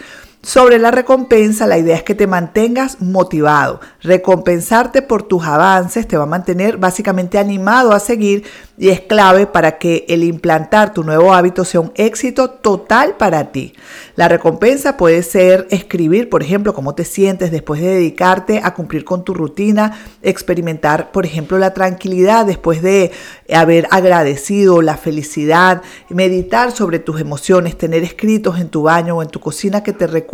Sobre 0.45 0.79
la 0.79 0.91
recompensa, 0.91 1.67
la 1.67 1.79
idea 1.79 1.97
es 1.97 2.03
que 2.03 2.15
te 2.15 2.27
mantengas 2.27 3.01
motivado. 3.01 3.81
Recompensarte 4.03 5.01
por 5.01 5.23
tus 5.23 5.43
avances 5.43 6.07
te 6.07 6.19
va 6.19 6.25
a 6.25 6.27
mantener 6.27 6.77
básicamente 6.77 7.39
animado 7.39 7.93
a 7.93 7.99
seguir 7.99 8.45
y 8.77 8.91
es 8.91 9.01
clave 9.01 9.47
para 9.47 9.79
que 9.79 10.05
el 10.07 10.23
implantar 10.23 10.93
tu 10.93 11.03
nuevo 11.03 11.33
hábito 11.33 11.65
sea 11.65 11.81
un 11.81 11.93
éxito 11.95 12.51
total 12.51 13.17
para 13.17 13.53
ti. 13.53 13.73
La 14.17 14.29
recompensa 14.29 14.99
puede 14.99 15.23
ser 15.23 15.67
escribir, 15.71 16.29
por 16.29 16.43
ejemplo, 16.43 16.75
cómo 16.75 16.95
te 16.95 17.07
sientes 17.07 17.51
después 17.51 17.81
de 17.81 17.95
dedicarte 17.95 18.61
a 18.63 18.75
cumplir 18.75 19.07
con 19.07 19.25
tu 19.25 19.33
rutina, 19.33 19.99
experimentar, 20.21 21.11
por 21.11 21.25
ejemplo, 21.25 21.57
la 21.57 21.73
tranquilidad 21.73 22.45
después 22.45 22.83
de 22.83 23.13
haber 23.51 23.89
agradecido 23.91 24.83
la 24.83 24.99
felicidad, 24.99 25.81
meditar 26.11 26.71
sobre 26.71 26.99
tus 26.99 27.19
emociones, 27.19 27.79
tener 27.79 28.03
escritos 28.03 28.59
en 28.59 28.69
tu 28.69 28.83
baño 28.83 29.17
o 29.17 29.23
en 29.23 29.29
tu 29.29 29.41
cocina 29.41 29.83
que 29.83 29.95
te 29.95 30.07
recuerden 30.07 30.34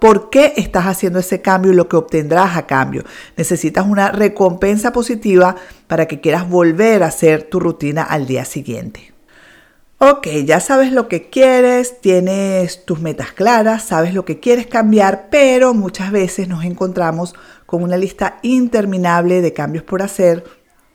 por 0.00 0.30
qué 0.30 0.52
estás 0.56 0.84
haciendo 0.86 1.18
ese 1.18 1.40
cambio 1.40 1.72
y 1.72 1.74
lo 1.74 1.88
que 1.88 1.96
obtendrás 1.96 2.56
a 2.56 2.66
cambio. 2.66 3.04
Necesitas 3.36 3.86
una 3.86 4.10
recompensa 4.10 4.92
positiva 4.92 5.56
para 5.86 6.06
que 6.06 6.20
quieras 6.20 6.48
volver 6.48 7.02
a 7.02 7.06
hacer 7.06 7.44
tu 7.44 7.58
rutina 7.58 8.02
al 8.02 8.26
día 8.26 8.44
siguiente. 8.44 9.14
Ok, 9.98 10.26
ya 10.44 10.60
sabes 10.60 10.92
lo 10.92 11.08
que 11.08 11.30
quieres, 11.30 12.00
tienes 12.02 12.84
tus 12.84 13.00
metas 13.00 13.32
claras, 13.32 13.84
sabes 13.84 14.12
lo 14.12 14.26
que 14.26 14.40
quieres 14.40 14.66
cambiar, 14.66 15.28
pero 15.30 15.72
muchas 15.72 16.10
veces 16.10 16.48
nos 16.48 16.64
encontramos 16.64 17.34
con 17.64 17.82
una 17.82 17.96
lista 17.96 18.38
interminable 18.42 19.40
de 19.40 19.54
cambios 19.54 19.84
por 19.84 20.02
hacer 20.02 20.44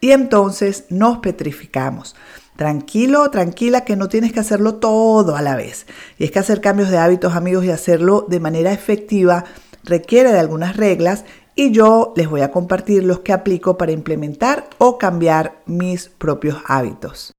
y 0.01 0.11
entonces 0.11 0.85
nos 0.89 1.17
petrificamos. 1.17 2.15
Tranquilo, 2.59 3.31
tranquila, 3.31 3.85
que 3.85 3.95
no 3.95 4.09
tienes 4.09 4.33
que 4.33 4.41
hacerlo 4.41 4.75
todo 4.75 5.37
a 5.37 5.41
la 5.41 5.55
vez. 5.55 5.87
Y 6.17 6.25
es 6.25 6.31
que 6.31 6.39
hacer 6.39 6.59
cambios 6.59 6.89
de 6.89 6.97
hábitos, 6.97 7.33
amigos, 7.33 7.63
y 7.63 7.71
hacerlo 7.71 8.25
de 8.27 8.41
manera 8.41 8.73
efectiva 8.73 9.45
requiere 9.85 10.33
de 10.33 10.39
algunas 10.39 10.75
reglas 10.75 11.23
y 11.55 11.71
yo 11.71 12.11
les 12.17 12.29
voy 12.29 12.41
a 12.41 12.51
compartir 12.51 13.05
los 13.05 13.21
que 13.21 13.31
aplico 13.31 13.77
para 13.77 13.93
implementar 13.93 14.69
o 14.77 14.97
cambiar 14.97 15.61
mis 15.67 16.09
propios 16.09 16.57
hábitos. 16.65 17.31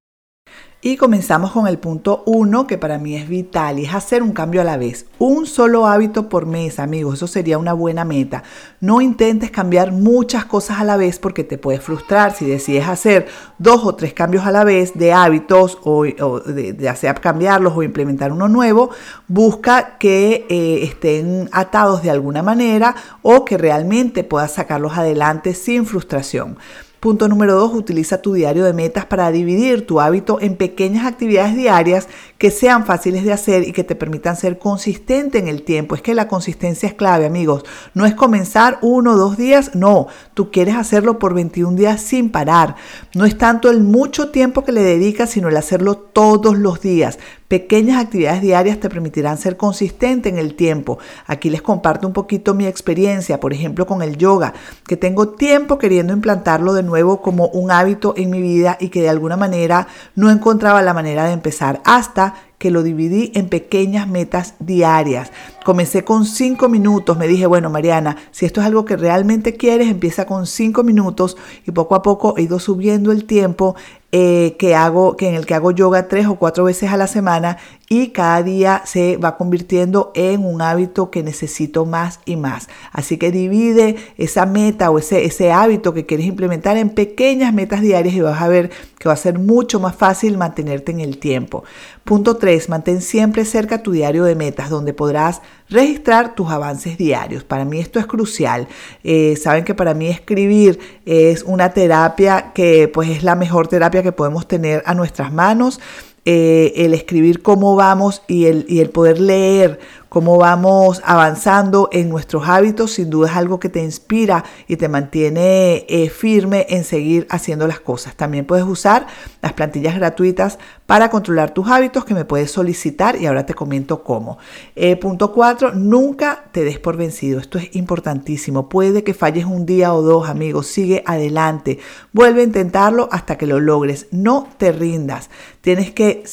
Y 0.83 0.97
comenzamos 0.97 1.53
con 1.53 1.67
el 1.67 1.79
punto 1.79 2.23
1, 2.25 2.67
que 2.67 2.79
para 2.79 2.97
mí 2.97 3.15
es 3.15 3.29
vital, 3.29 3.79
y 3.79 3.85
es 3.85 3.93
hacer 3.93 4.23
un 4.23 4.33
cambio 4.33 4.63
a 4.63 4.65
la 4.65 4.79
vez. 4.79 5.05
Un 5.19 5.45
solo 5.45 5.87
hábito 5.87 6.31
por 6.31 6.47
mes, 6.47 6.79
amigos, 6.79 7.17
eso 7.17 7.27
sería 7.27 7.59
una 7.59 7.75
buena 7.75 8.07
meta. 8.07 8.45
No 8.81 9.03
intentes 9.03 9.51
cambiar 9.51 9.93
muchas 9.93 10.47
cosas 10.47 10.81
a 10.81 10.85
la 10.85 10.97
vez 10.97 11.19
porque 11.19 11.45
te 11.45 11.59
puedes 11.59 11.83
frustrar. 11.83 12.33
Si 12.35 12.47
decides 12.47 12.89
hacer 12.89 13.27
dos 13.59 13.85
o 13.85 13.95
tres 13.95 14.15
cambios 14.15 14.47
a 14.47 14.53
la 14.53 14.65
vez 14.65 14.97
de 14.97 15.13
hábitos, 15.13 15.77
o, 15.83 16.05
de, 16.05 16.73
de, 16.73 16.89
hacer 16.89 17.21
cambiarlos 17.21 17.75
o 17.77 17.83
implementar 17.83 18.33
uno 18.33 18.49
nuevo, 18.49 18.89
busca 19.29 19.99
que 19.99 20.47
eh, 20.49 20.85
estén 20.85 21.51
atados 21.53 22.03
de 22.03 22.11
alguna 22.11 22.43
manera 22.43 22.95
o 23.21 23.45
que 23.45 23.59
realmente 23.59 24.25
puedas 24.25 24.55
sacarlos 24.55 24.97
adelante 24.97 25.53
sin 25.53 25.85
frustración. 25.85 26.57
Punto 27.01 27.29
número 27.29 27.55
dos, 27.55 27.73
utiliza 27.73 28.21
tu 28.21 28.35
diario 28.35 28.63
de 28.63 28.75
metas 28.75 29.07
para 29.07 29.33
dividir 29.33 29.87
tu 29.87 30.03
hábito 30.03 30.39
en 30.39 30.57
pequeñas 30.57 31.07
actividades 31.07 31.57
diarias 31.57 32.09
que 32.37 32.51
sean 32.51 32.85
fáciles 32.85 33.25
de 33.25 33.33
hacer 33.33 33.67
y 33.67 33.73
que 33.73 33.85
te 33.85 33.95
permitan 33.95 34.37
ser 34.37 34.59
consistente 34.59 35.39
en 35.39 35.49
el 35.49 35.63
tiempo. 35.63 35.95
Es 35.95 36.03
que 36.03 36.15
la 36.15 36.29
consistencia 36.29 36.87
es 36.87 36.95
clave, 36.95 37.25
amigos. 37.25 37.65
No 37.95 38.05
es 38.05 38.15
comenzar 38.15 38.79
uno 38.83 39.13
o 39.13 39.17
dos 39.17 39.39
días, 39.39 39.75
no. 39.75 40.09
Tú 40.35 40.51
quieres 40.51 40.77
hacerlo 40.77 41.19
por 41.19 41.33
21 41.33 41.75
días 41.75 42.03
sin 42.03 42.29
parar. 42.29 42.77
No 43.15 43.25
es 43.25 43.39
tanto 43.39 43.71
el 43.71 43.81
mucho 43.81 44.29
tiempo 44.29 44.63
que 44.63 44.73
le 44.73 44.83
dedicas, 44.83 45.31
sino 45.31 45.49
el 45.49 45.57
hacerlo 45.57 45.97
todos 45.97 46.59
los 46.59 46.83
días. 46.83 47.19
Pequeñas 47.51 48.01
actividades 48.01 48.43
diarias 48.43 48.79
te 48.79 48.89
permitirán 48.89 49.37
ser 49.37 49.57
consistente 49.57 50.29
en 50.29 50.39
el 50.39 50.55
tiempo. 50.55 51.01
Aquí 51.27 51.51
les 51.51 51.63
comparto 51.63 52.07
un 52.07 52.13
poquito 52.13 52.55
mi 52.55 52.65
experiencia, 52.65 53.41
por 53.41 53.53
ejemplo, 53.53 53.89
con 53.89 54.03
el 54.03 54.17
yoga, 54.17 54.55
que 54.87 54.97
tengo 54.97 55.31
tiempo 55.31 55.77
queriendo 55.77 56.13
implantarlo 56.13 56.75
de 56.75 56.85
nuevo 56.85 57.21
como 57.21 57.49
un 57.49 57.73
hábito 57.73 58.15
en 58.17 58.31
mi 58.31 58.41
vida 58.41 58.77
y 58.79 58.89
que 58.91 59.03
de 59.03 59.09
alguna 59.09 59.37
manera 59.37 59.89
no 60.15 60.31
encontraba 60.31 60.81
la 60.81 60.95
manera 60.95 61.25
de 61.25 61.33
empezar 61.33 61.81
hasta 61.85 62.37
que 62.61 62.71
lo 62.71 62.83
dividí 62.83 63.33
en 63.35 63.49
pequeñas 63.49 64.07
metas 64.07 64.55
diarias. 64.59 65.33
Comencé 65.65 66.05
con 66.05 66.27
cinco 66.27 66.69
minutos, 66.69 67.17
me 67.17 67.27
dije, 67.27 67.47
bueno 67.47 67.71
Mariana, 67.71 68.19
si 68.33 68.45
esto 68.45 68.61
es 68.61 68.67
algo 68.67 68.85
que 68.85 68.99
realmente 68.99 69.57
quieres, 69.57 69.89
empieza 69.89 70.27
con 70.27 70.47
cinco 70.47 70.83
minutos 70.85 71.39
y 71.67 71.71
poco 71.71 71.95
a 71.95 72.03
poco 72.03 72.35
he 72.37 72.43
ido 72.43 72.59
subiendo 72.59 73.13
el 73.13 73.25
tiempo 73.25 73.77
eh, 74.13 74.57
que 74.59 74.75
hago, 74.75 75.17
que 75.17 75.31
en 75.31 75.37
el 75.37 75.47
que 75.47 75.55
hago 75.55 75.71
yoga 75.71 76.07
tres 76.07 76.27
o 76.27 76.35
cuatro 76.35 76.65
veces 76.65 76.91
a 76.91 76.99
la 76.99 77.07
semana 77.07 77.57
y 77.93 78.11
cada 78.11 78.45
día 78.45 78.83
se 78.85 79.17
va 79.17 79.37
convirtiendo 79.37 80.13
en 80.15 80.45
un 80.45 80.63
hábito 80.63 81.11
que 81.11 81.25
necesito 81.25 81.87
más 81.87 82.21
y 82.25 82.37
más. 82.37 82.69
Así 82.93 83.19
que 83.19 83.33
divide 83.33 83.97
esa 84.17 84.47
meta 84.47 84.93
o 84.93 84.99
ese, 85.01 85.51
hábito 85.51 85.93
que 85.93 86.07
quieres 86.07 86.27
implementar 86.27 86.77
en 86.77 86.91
pequeñas 86.91 87.53
metas 87.53 87.81
diarias 87.81 88.15
y 88.15 88.21
vas 88.21 88.41
a 88.41 88.47
ver 88.47 88.71
que 88.97 89.09
va 89.09 89.15
a 89.15 89.17
ser 89.17 89.41
mucho 89.41 89.81
más 89.81 89.97
fácil 89.97 90.39
mantenerte 90.39 90.93
en 90.93 91.01
el 91.01 91.19
tiempo. 91.19 91.65
Punto 92.05 92.37
3. 92.37 92.69
Mantén 92.69 93.03
siempre 93.03 93.45
cerca 93.45 93.83
tu 93.83 93.91
diario 93.91 94.23
de 94.23 94.37
metas 94.37 94.71
donde 94.71 94.95
podrás 94.95 95.43
registrar 95.69 96.37
tus 96.37 96.49
avances 96.49 96.97
diarios. 96.97 97.43
Para 97.43 97.65
mí 97.65 97.81
esto 97.81 97.99
es 97.99 98.07
crucial. 98.07 98.69
Eh, 99.03 99.35
saben 99.35 99.65
que 99.65 99.75
para 99.75 99.95
mí 99.95 100.07
escribir 100.07 100.79
es 101.07 101.43
una 101.43 101.71
terapia 101.71 102.53
que 102.55 102.87
pues 102.87 103.11
es 103.11 103.25
la 103.25 103.35
mejor 103.35 103.67
terapia 103.67 104.05
que 104.05 104.13
podemos 104.13 104.47
tener 104.47 104.85
a 104.87 104.95
nuestras 104.95 105.33
manos. 105.33 105.81
Eh, 106.27 106.73
el 106.77 106.93
escribir 106.93 107.41
cómo 107.41 107.77
vamos 107.77 108.23
y 108.29 108.45
el, 108.45 108.67
y 108.69 108.81
el 108.81 108.91
poder 108.91 109.19
leer 109.19 109.81
cómo 110.11 110.39
vamos 110.39 111.01
avanzando 111.05 111.89
en 111.93 112.11
nuestros 112.11 112.49
hábitos, 112.49 112.95
sin 112.95 113.11
duda 113.11 113.31
es 113.31 113.37
algo 113.37 113.61
que 113.61 113.69
te 113.69 113.81
inspira 113.81 114.45
y 114.67 114.77
te 114.77 114.89
mantiene 114.89 115.87
eh, 115.89 116.11
firme 116.11 116.67
en 116.69 116.83
seguir 116.83 117.29
haciendo 117.31 117.69
las 117.69 117.79
cosas. 117.79 118.17
También 118.17 118.45
puedes 118.45 118.67
usar 118.67 119.07
las 119.41 119.53
plantillas 119.53 119.95
gratuitas 119.95 120.59
para 120.87 121.11
controlar 121.11 121.55
tus 121.55 121.69
hábitos 121.69 122.05
que 122.05 122.15
me 122.15 122.25
puedes 122.25 122.51
solicitar 122.51 123.15
y 123.23 123.27
ahora 123.27 123.47
te 123.47 123.55
comento 123.55 124.03
cómo. 124.03 124.39
Eh, 124.75 124.97
punto 124.97 125.33
4, 125.33 125.75
nunca 125.75 126.45
te 126.51 126.65
des 126.65 126.81
por 126.81 126.97
vencido. 126.97 127.39
Esto 127.39 127.59
es 127.59 127.77
importantísimo. 127.77 128.69
Puede 128.69 129.05
que 129.05 129.15
falles 129.15 129.45
un 129.45 129.65
día 129.65 129.95
o 129.95 130.03
dos, 130.03 130.29
amigos. 130.29 130.67
Sigue 130.67 131.05
adelante. 131.07 131.79
Vuelve 132.13 132.41
a 132.41 132.45
intentarlo 132.45 133.09
hasta 133.13 133.39
que 133.39 133.47
lo 133.47 133.61
logres. 133.61 134.09
No 134.11 134.49
te 134.59 134.73
rindas. 134.73 135.31
Tienes 135.61 135.93
que 135.93 136.25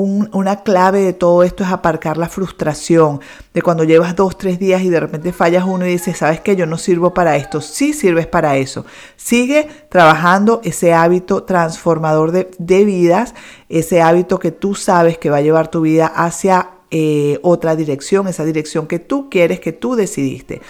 una 0.00 0.62
clave 0.62 1.00
de 1.00 1.12
todo 1.12 1.42
esto 1.42 1.64
es 1.64 1.70
aparcar 1.70 2.16
la 2.16 2.28
frustración 2.28 3.20
de 3.52 3.62
cuando 3.62 3.84
llevas 3.84 4.16
dos, 4.16 4.38
tres 4.38 4.58
días 4.58 4.82
y 4.82 4.88
de 4.88 5.00
repente 5.00 5.32
fallas 5.32 5.64
uno 5.66 5.86
y 5.86 5.90
dices, 5.90 6.18
sabes 6.18 6.40
que 6.40 6.56
yo 6.56 6.66
no 6.66 6.78
sirvo 6.78 7.14
para 7.14 7.36
esto. 7.36 7.60
Sí 7.60 7.92
sirves 7.92 8.26
para 8.26 8.56
eso. 8.56 8.84
Sigue 9.16 9.68
trabajando 9.88 10.60
ese 10.64 10.92
hábito 10.92 11.42
transformador 11.42 12.32
de, 12.32 12.50
de 12.58 12.84
vidas, 12.84 13.34
ese 13.68 14.02
hábito 14.02 14.38
que 14.38 14.52
tú 14.52 14.74
sabes 14.74 15.18
que 15.18 15.30
va 15.30 15.38
a 15.38 15.42
llevar 15.42 15.68
tu 15.68 15.82
vida 15.82 16.06
hacia 16.06 16.70
eh, 16.92 17.38
otra 17.42 17.76
dirección, 17.76 18.26
esa 18.26 18.44
dirección 18.44 18.88
que 18.88 18.98
tú 18.98 19.30
quieres, 19.30 19.60
que 19.60 19.72
tú 19.72 19.94
decidiste. 19.94 20.60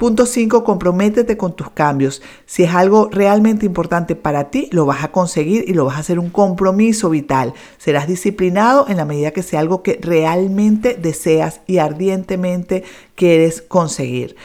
Punto 0.00 0.24
5, 0.24 0.64
comprométete 0.64 1.36
con 1.36 1.54
tus 1.54 1.68
cambios. 1.72 2.22
Si 2.46 2.62
es 2.62 2.72
algo 2.72 3.10
realmente 3.12 3.66
importante 3.66 4.16
para 4.16 4.48
ti, 4.48 4.70
lo 4.72 4.86
vas 4.86 5.04
a 5.04 5.12
conseguir 5.12 5.66
y 5.68 5.74
lo 5.74 5.84
vas 5.84 5.96
a 5.96 6.00
hacer 6.00 6.18
un 6.18 6.30
compromiso 6.30 7.10
vital. 7.10 7.52
Serás 7.76 8.08
disciplinado 8.08 8.86
en 8.88 8.96
la 8.96 9.04
medida 9.04 9.32
que 9.32 9.42
sea 9.42 9.60
algo 9.60 9.82
que 9.82 9.98
realmente 10.00 10.94
deseas 10.94 11.60
y 11.66 11.76
ardientemente 11.76 12.82
quieres 13.14 13.60
conseguir. 13.60 14.36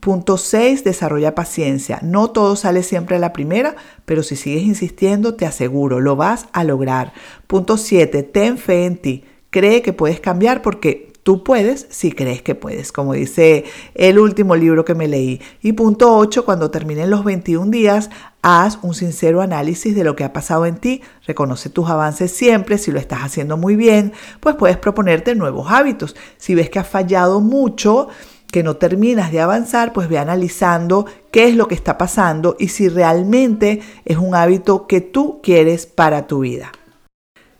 Punto 0.00 0.38
6, 0.38 0.82
desarrolla 0.82 1.34
paciencia. 1.34 1.98
No 2.00 2.30
todo 2.30 2.56
sale 2.56 2.82
siempre 2.82 3.16
a 3.16 3.18
la 3.18 3.34
primera, 3.34 3.76
pero 4.06 4.22
si 4.22 4.34
sigues 4.34 4.62
insistiendo, 4.62 5.34
te 5.34 5.44
aseguro, 5.44 6.00
lo 6.00 6.16
vas 6.16 6.46
a 6.54 6.64
lograr. 6.64 7.12
Punto 7.46 7.76
7, 7.76 8.22
ten 8.22 8.56
fe 8.56 8.86
en 8.86 8.96
ti. 8.96 9.24
Cree 9.50 9.82
que 9.82 9.92
puedes 9.92 10.20
cambiar 10.20 10.62
porque 10.62 11.11
Tú 11.22 11.44
puedes 11.44 11.86
si 11.90 12.10
crees 12.10 12.42
que 12.42 12.56
puedes, 12.56 12.90
como 12.90 13.12
dice 13.12 13.64
el 13.94 14.18
último 14.18 14.56
libro 14.56 14.84
que 14.84 14.96
me 14.96 15.06
leí. 15.06 15.40
Y 15.60 15.72
punto 15.72 16.16
8, 16.16 16.44
cuando 16.44 16.72
terminen 16.72 17.10
los 17.10 17.22
21 17.22 17.70
días, 17.70 18.10
haz 18.42 18.80
un 18.82 18.94
sincero 18.94 19.40
análisis 19.40 19.94
de 19.94 20.02
lo 20.02 20.16
que 20.16 20.24
ha 20.24 20.32
pasado 20.32 20.66
en 20.66 20.76
ti, 20.78 21.00
reconoce 21.24 21.70
tus 21.70 21.88
avances 21.88 22.32
siempre, 22.32 22.76
si 22.76 22.90
lo 22.90 22.98
estás 22.98 23.20
haciendo 23.20 23.56
muy 23.56 23.76
bien, 23.76 24.12
pues 24.40 24.56
puedes 24.56 24.76
proponerte 24.78 25.36
nuevos 25.36 25.70
hábitos. 25.70 26.16
Si 26.38 26.56
ves 26.56 26.70
que 26.70 26.80
has 26.80 26.88
fallado 26.88 27.40
mucho, 27.40 28.08
que 28.50 28.64
no 28.64 28.76
terminas 28.76 29.30
de 29.30 29.40
avanzar, 29.40 29.92
pues 29.92 30.08
ve 30.08 30.18
analizando 30.18 31.06
qué 31.30 31.48
es 31.48 31.54
lo 31.54 31.68
que 31.68 31.76
está 31.76 31.96
pasando 31.98 32.56
y 32.58 32.68
si 32.68 32.88
realmente 32.88 33.80
es 34.04 34.18
un 34.18 34.34
hábito 34.34 34.88
que 34.88 35.00
tú 35.00 35.40
quieres 35.40 35.86
para 35.86 36.26
tu 36.26 36.40
vida. 36.40 36.72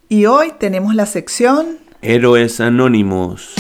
Y 0.09 0.27
hoy 0.27 0.53
tenemos 0.59 0.95
la 0.95 1.07
sección 1.07 1.79
Héroes 2.05 2.61
Anónimos. 2.61 3.55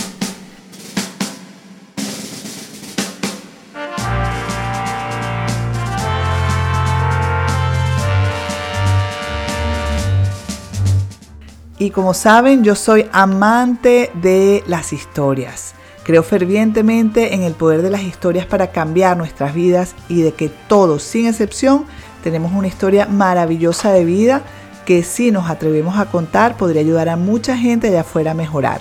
Y 11.78 11.90
como 11.90 12.14
saben, 12.14 12.64
yo 12.64 12.74
soy 12.74 13.06
amante 13.12 14.10
de 14.14 14.64
las 14.66 14.92
historias. 14.92 15.76
Creo 16.02 16.24
fervientemente 16.24 17.34
en 17.34 17.44
el 17.44 17.52
poder 17.52 17.82
de 17.82 17.90
las 17.90 18.02
historias 18.02 18.46
para 18.46 18.72
cambiar 18.72 19.16
nuestras 19.16 19.54
vidas 19.54 19.94
y 20.08 20.22
de 20.22 20.32
que 20.32 20.48
todos, 20.48 21.04
sin 21.04 21.28
excepción, 21.28 21.84
tenemos 22.24 22.50
una 22.50 22.66
historia 22.66 23.06
maravillosa 23.06 23.92
de 23.92 24.04
vida 24.04 24.42
que 24.84 25.02
si 25.02 25.30
nos 25.30 25.48
atrevemos 25.48 25.98
a 25.98 26.06
contar 26.06 26.56
podría 26.56 26.82
ayudar 26.82 27.08
a 27.08 27.16
mucha 27.16 27.56
gente 27.56 27.88
allá 27.88 28.00
afuera 28.02 28.32
a 28.32 28.34
mejorar. 28.34 28.80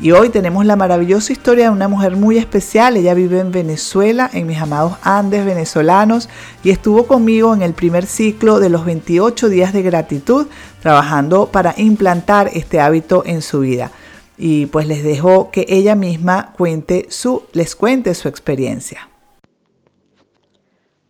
Y 0.00 0.12
hoy 0.12 0.28
tenemos 0.28 0.64
la 0.64 0.76
maravillosa 0.76 1.32
historia 1.32 1.64
de 1.64 1.70
una 1.70 1.88
mujer 1.88 2.14
muy 2.14 2.38
especial. 2.38 2.96
Ella 2.96 3.14
vive 3.14 3.40
en 3.40 3.50
Venezuela, 3.50 4.30
en 4.32 4.46
mis 4.46 4.58
amados 4.58 4.92
Andes 5.02 5.44
venezolanos, 5.44 6.28
y 6.62 6.70
estuvo 6.70 7.08
conmigo 7.08 7.52
en 7.52 7.62
el 7.62 7.74
primer 7.74 8.06
ciclo 8.06 8.60
de 8.60 8.68
los 8.68 8.84
28 8.84 9.48
días 9.48 9.72
de 9.72 9.82
gratitud, 9.82 10.46
trabajando 10.80 11.46
para 11.46 11.74
implantar 11.76 12.48
este 12.52 12.78
hábito 12.78 13.24
en 13.26 13.42
su 13.42 13.60
vida. 13.60 13.90
Y 14.36 14.66
pues 14.66 14.86
les 14.86 15.02
dejo 15.02 15.50
que 15.50 15.66
ella 15.68 15.96
misma 15.96 16.52
cuente 16.56 17.06
su, 17.10 17.42
les 17.52 17.74
cuente 17.74 18.14
su 18.14 18.28
experiencia. 18.28 19.08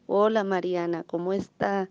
Hola 0.07 0.45
Mariana, 0.45 1.05
¿cómo 1.07 1.35
está? 1.35 1.91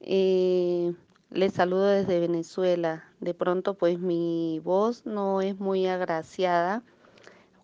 Eh, 0.00 0.94
les 1.30 1.52
saludo 1.52 1.86
desde 1.86 2.20
Venezuela. 2.20 3.04
De 3.20 3.34
pronto 3.34 3.74
pues 3.74 3.98
mi 3.98 4.60
voz 4.64 5.06
no 5.06 5.40
es 5.40 5.58
muy 5.58 5.86
agraciada 5.86 6.82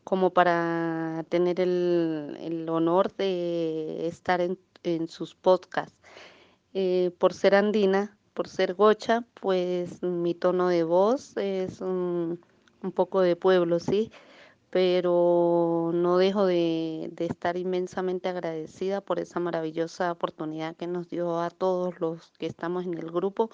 como 0.05 0.31
para 0.31 1.25
tener 1.29 1.61
el, 1.61 2.67
honor 2.69 3.15
de 3.17 4.07
estar 4.07 4.41
en, 4.41 5.09
sus 5.09 5.35
podcasts. 5.35 5.97
Eh, 6.75 7.13
por 7.19 7.33
ser 7.33 7.55
andina, 7.55 8.19
por 8.35 8.49
ser 8.49 8.75
gocha, 8.75 9.25
pues 9.41 10.03
mi 10.03 10.35
tono 10.35 10.69
de 10.69 10.85
voz 10.85 11.37
es 11.37 11.81
un, 11.81 12.41
un 12.83 12.93
poco 12.93 13.21
de 13.21 13.37
pueblo, 13.37 13.81
¿sí? 13.81 14.11
Pero 14.75 15.93
no 15.95 16.19
dejo 16.19 16.47
de, 16.47 17.13
estar 17.19 17.57
inmensamente 17.57 18.29
agradecida 18.29 19.01
por 19.01 19.21
esa 19.21 19.39
maravillosa 19.39 20.11
oportunidad 20.11 20.75
que 20.75 20.89
nos 20.89 21.09
dio 21.09 21.39
a 21.39 21.51
todos 21.51 22.01
los 22.01 22.33
que 22.39 22.47
estamos 22.47 22.85
en 22.85 22.95
el 22.95 23.13
grupo 23.13 23.51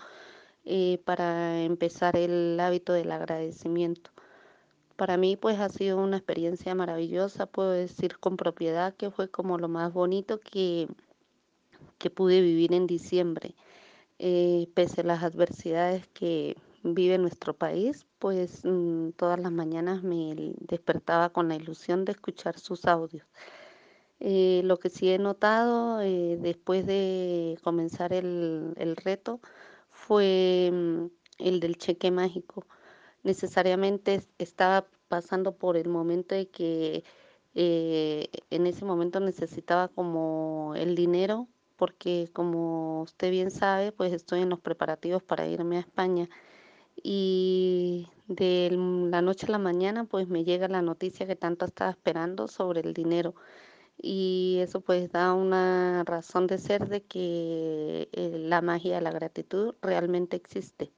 eh, 0.65 0.99
para 1.05 1.63
empezar 1.63 2.17
el 2.17 2.59
hábito 2.59 2.95
del 2.95 3.13
agradecimiento. 3.13 4.11
Para 4.97 5.19
mí 5.19 5.37
pues 5.37 5.61
ha 5.61 5.69
sido 5.69 5.99
una 5.99 6.17
experiencia 6.17 6.75
maravillosa, 6.75 7.45
puedo 7.45 7.73
decir 7.73 8.17
con 8.19 8.39
propiedad 8.39 8.95
que 8.95 9.11
fue 9.11 9.29
como 9.29 9.59
lo 9.59 9.69
más 9.69 9.93
bonito 9.93 10.41
que, 10.41 10.89
que 11.99 12.09
pude 12.09 12.41
vivir 12.41 12.73
en 12.73 12.87
diciembre, 12.87 13.55
eh, 14.19 14.69
pese 14.73 15.03
a 15.03 15.05
las 15.05 15.23
adversidades 15.23 16.07
que 16.15 16.57
vive 16.83 17.19
nuestro 17.19 17.55
país, 17.55 18.07
pues 18.19 18.65
mm, 18.65 19.11
todas 19.13 19.39
las 19.41 19.53
mañanas 19.53 20.03
me 20.03 20.55
despertaba 20.61 21.31
con 21.31 21.49
la 21.49 21.57
ilusión 21.57 22.05
de 22.05 22.13
escuchar 22.13 22.59
sus 22.59 22.87
audios. 22.87 23.27
Eh, 24.21 24.63
lo 24.65 24.79
que 24.79 24.91
sí 24.91 25.11
he 25.11 25.19
notado 25.19 26.01
eh, 26.03 26.37
después 26.41 26.87
de 26.87 27.59
comenzar 27.63 28.13
el, 28.13 28.97
reto 29.03 29.41
fue 29.91 30.71
mm, 30.73 31.07
el 31.39 31.61
del 31.61 31.77
cheque 31.79 32.11
mágico. 32.11 32.67
Necesariamente 33.23 34.23
estaba 34.39 34.87
pasando 35.09 35.57
por 35.57 35.77
el 35.77 35.89
momento 35.89 36.35
de 36.35 36.49
que 36.51 37.05
eh, 37.55 38.29
en 38.51 38.67
ese 38.67 38.85
momento 38.85 39.21
necesitaba 39.21 39.89
como 39.89 40.75
el 40.77 40.95
dinero 40.95 41.49
porque 41.77 42.29
como 42.35 43.03
usted 43.03 43.31
bien 43.31 43.51
sabe, 43.51 43.93
pues 43.93 44.13
estoy 44.13 44.43
en 44.43 44.51
los 44.51 44.61
preparativos 44.61 45.23
para 45.23 45.47
irme 45.47 45.79
a 45.79 45.81
España 45.81 46.29
y 46.97 48.09
de 48.29 48.71
la 49.11 49.23
noche 49.23 49.47
a 49.47 49.51
la 49.51 49.59
mañana 49.59 50.05
pues 50.05 50.29
me 50.29 50.45
llega 50.45 50.69
la 50.69 50.83
noticia 50.83 51.27
que 51.27 51.37
tanto 51.37 51.65
estaba 51.65 51.91
esperando 51.91 52.49
sobre 52.49 52.81
el 52.81 52.95
dinero. 52.95 53.35
Y 54.03 54.59
eso 54.63 54.81
pues 54.81 55.11
da 55.13 55.35
una 55.35 56.05
razón 56.05 56.47
de 56.47 56.59
ser 56.59 56.89
de 56.89 57.03
que 57.03 58.09
eh, 58.13 58.39
la 58.39 58.63
magia 58.63 58.97
de 58.97 59.03
la 59.03 59.11
gratitud 59.13 59.75
realmente 59.83 60.37
existe. 60.37 60.93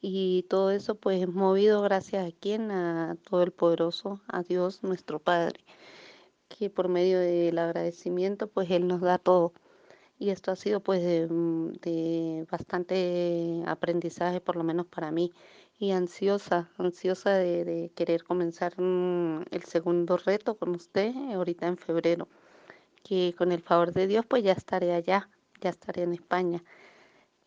Y 0.00 0.44
todo 0.50 0.70
eso 0.70 0.96
pues 0.96 1.22
es 1.22 1.28
movido 1.28 1.82
gracias 1.82 2.28
a 2.28 2.32
quien 2.32 2.70
a 2.70 3.16
todo 3.28 3.42
el 3.42 3.52
poderoso 3.52 4.20
a 4.28 4.42
Dios 4.42 4.82
nuestro 4.82 5.18
Padre 5.20 5.64
que 6.48 6.70
por 6.70 6.88
medio 6.88 7.18
del 7.20 7.58
agradecimiento 7.58 8.48
pues 8.48 8.70
él 8.70 8.86
nos 8.86 9.00
da 9.00 9.18
todo 9.18 9.52
y 10.18 10.30
esto 10.30 10.50
ha 10.50 10.56
sido 10.56 10.80
pues 10.80 11.28
mm, 11.30 11.72
de, 11.82 12.46
bastante 12.50 13.62
aprendizaje 13.66 14.40
por 14.40 14.56
lo 14.56 14.64
menos 14.64 14.86
para 14.86 15.10
mí 15.10 15.32
y 15.78 15.90
ansiosa, 15.92 16.70
ansiosa 16.78 17.34
de, 17.34 17.92
querer 17.94 18.24
comenzar 18.24 18.80
mm, 18.80 19.42
el 19.50 19.64
segundo 19.64 20.16
reto 20.16 20.56
con 20.56 20.70
usted 20.70 21.14
ahorita 21.34 21.66
en 21.66 21.76
febrero, 21.76 22.28
que 23.04 23.34
con 23.36 23.52
el 23.52 23.62
favor 23.62 23.92
de 23.92 24.06
Dios 24.06 24.24
pues 24.26 24.42
ya 24.42 24.52
estaré 24.52 24.94
allá, 24.94 25.28
ya 25.60 25.70
estaré 25.70 26.02
en 26.02 26.14
España. 26.14 26.62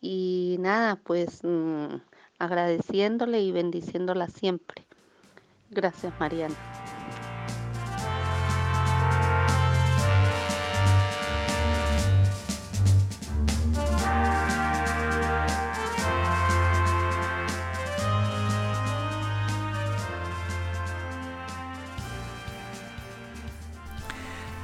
Y 0.00 0.56
nada, 0.60 0.96
pues 0.96 1.40
mm, 1.42 1.96
agradeciéndole 2.38 3.40
y 3.42 3.52
bendiciéndola 3.52 4.28
siempre. 4.28 4.86
Gracias, 5.70 6.12
Mariana. 6.18 6.54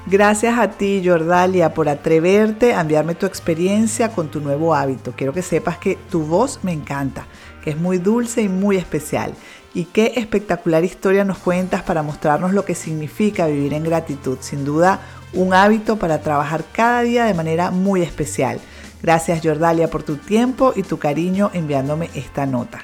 Gracias 0.08 0.56
a 0.56 0.70
ti, 0.70 1.02
Jordalia, 1.04 1.74
por 1.74 1.88
atreverte 1.88 2.74
a 2.74 2.82
enviarme 2.82 3.16
tu 3.16 3.26
experiencia 3.26 4.12
con 4.12 4.28
tu 4.28 4.40
nuevo 4.40 4.72
hábito. 4.72 5.12
Quiero 5.16 5.32
que 5.32 5.42
sepas 5.42 5.78
que 5.78 5.98
tu 6.10 6.22
voz 6.22 6.60
me 6.62 6.72
encanta, 6.72 7.26
que 7.64 7.70
es 7.70 7.76
muy 7.76 7.98
dulce 7.98 8.42
y 8.42 8.48
muy 8.48 8.76
especial. 8.76 9.34
Y 9.74 9.86
qué 9.86 10.12
espectacular 10.14 10.84
historia 10.84 11.24
nos 11.24 11.38
cuentas 11.38 11.82
para 11.82 12.04
mostrarnos 12.04 12.54
lo 12.54 12.64
que 12.64 12.76
significa 12.76 13.48
vivir 13.48 13.74
en 13.74 13.82
gratitud. 13.82 14.38
Sin 14.40 14.64
duda, 14.64 15.00
un 15.32 15.52
hábito 15.52 15.96
para 15.96 16.20
trabajar 16.20 16.62
cada 16.72 17.02
día 17.02 17.24
de 17.24 17.34
manera 17.34 17.72
muy 17.72 18.02
especial. 18.02 18.60
Gracias, 19.02 19.40
Jordalia, 19.42 19.88
por 19.88 20.04
tu 20.04 20.18
tiempo 20.18 20.72
y 20.76 20.84
tu 20.84 21.00
cariño 21.00 21.50
enviándome 21.52 22.10
esta 22.14 22.46
nota. 22.46 22.78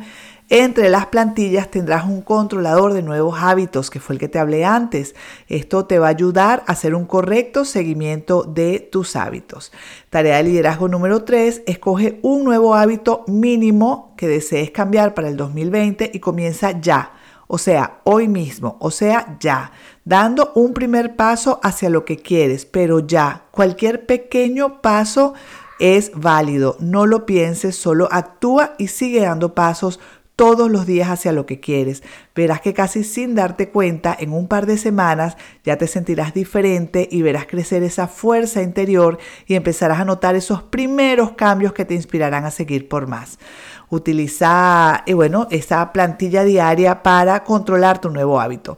Entre 0.49 0.89
las 0.89 1.05
plantillas 1.05 1.69
tendrás 1.69 2.05
un 2.05 2.23
controlador 2.23 2.93
de 2.93 3.03
nuevos 3.03 3.38
hábitos, 3.39 3.91
que 3.91 3.99
fue 3.99 4.15
el 4.15 4.19
que 4.19 4.29
te 4.29 4.39
hablé 4.39 4.65
antes. 4.65 5.13
Esto 5.47 5.86
te 5.86 5.99
va 5.99 6.08
a 6.08 6.10
ayudar 6.10 6.63
a 6.65 6.71
hacer 6.71 6.95
un 6.95 7.05
correcto 7.05 7.65
seguimiento 7.65 8.45
de 8.45 8.79
tus 8.79 9.15
hábitos. 9.15 9.71
Tarea 10.10 10.38
de 10.38 10.43
liderazgo 10.43 10.88
número 10.88 11.23
3. 11.23 11.62
Escoge 11.67 12.17
un 12.23 12.45
nuevo 12.45 12.73
hábito 12.73 13.23
mínimo 13.27 14.15
que 14.17 14.27
desees 14.27 14.71
cambiar 14.71 15.13
para 15.13 15.27
el 15.27 15.38
2020 15.38 16.10
y 16.15 16.19
comienza 16.19 16.81
ya 16.81 17.12
o 17.47 17.58
sea, 17.58 18.01
hoy 18.03 18.27
mismo, 18.27 18.77
o 18.79 18.91
sea, 18.91 19.38
ya, 19.39 19.71
dando 20.03 20.51
un 20.55 20.73
primer 20.73 21.15
paso 21.15 21.60
hacia 21.63 21.89
lo 21.89 22.05
que 22.05 22.17
quieres, 22.17 22.65
pero 22.65 22.99
ya, 22.99 23.45
cualquier 23.51 24.05
pequeño 24.05 24.81
paso 24.81 25.34
es 25.79 26.12
válido, 26.15 26.77
no 26.79 27.05
lo 27.05 27.25
pienses, 27.25 27.75
solo 27.75 28.08
actúa 28.12 28.75
y 28.77 28.88
sigue 28.88 29.21
dando 29.21 29.53
pasos 29.53 29.99
todos 30.36 30.69
los 30.69 30.86
días 30.86 31.10
hacia 31.10 31.31
lo 31.31 31.45
que 31.45 31.60
quieres. 31.60 32.03
Verás 32.36 32.62
que 32.62 32.73
casi 32.73 33.03
sin 33.03 33.36
darte 33.36 33.69
cuenta, 33.69 34.15
en 34.17 34.34
un 34.34 34.47
par 34.47 34.65
de 34.65 34.77
semanas 34.77 35.38
ya 35.63 35.77
te 35.77 35.88
sentirás 35.88 36.34
diferente 36.34 37.08
y 37.10 37.21
verás 37.21 37.45
crecer 37.45 37.84
esa 37.84 38.08
fuerza 38.08 38.62
interior 38.62 39.17
y 39.47 39.55
empezarás 39.55 39.99
a 39.99 40.05
notar 40.05 40.36
esos 40.36 40.63
primeros 40.63 41.31
cambios 41.31 41.73
que 41.73 41.86
te 41.86 41.93
inspirarán 41.93 42.45
a 42.45 42.51
seguir 42.51 42.89
por 42.89 43.08
más. 43.08 43.39
Utiliza, 43.89 45.03
eh, 45.05 45.13
bueno, 45.13 45.47
esa 45.51 45.91
plantilla 45.93 46.43
diaria 46.43 47.03
para 47.03 47.43
controlar 47.43 47.99
tu 47.99 48.09
nuevo 48.09 48.39
hábito. 48.39 48.77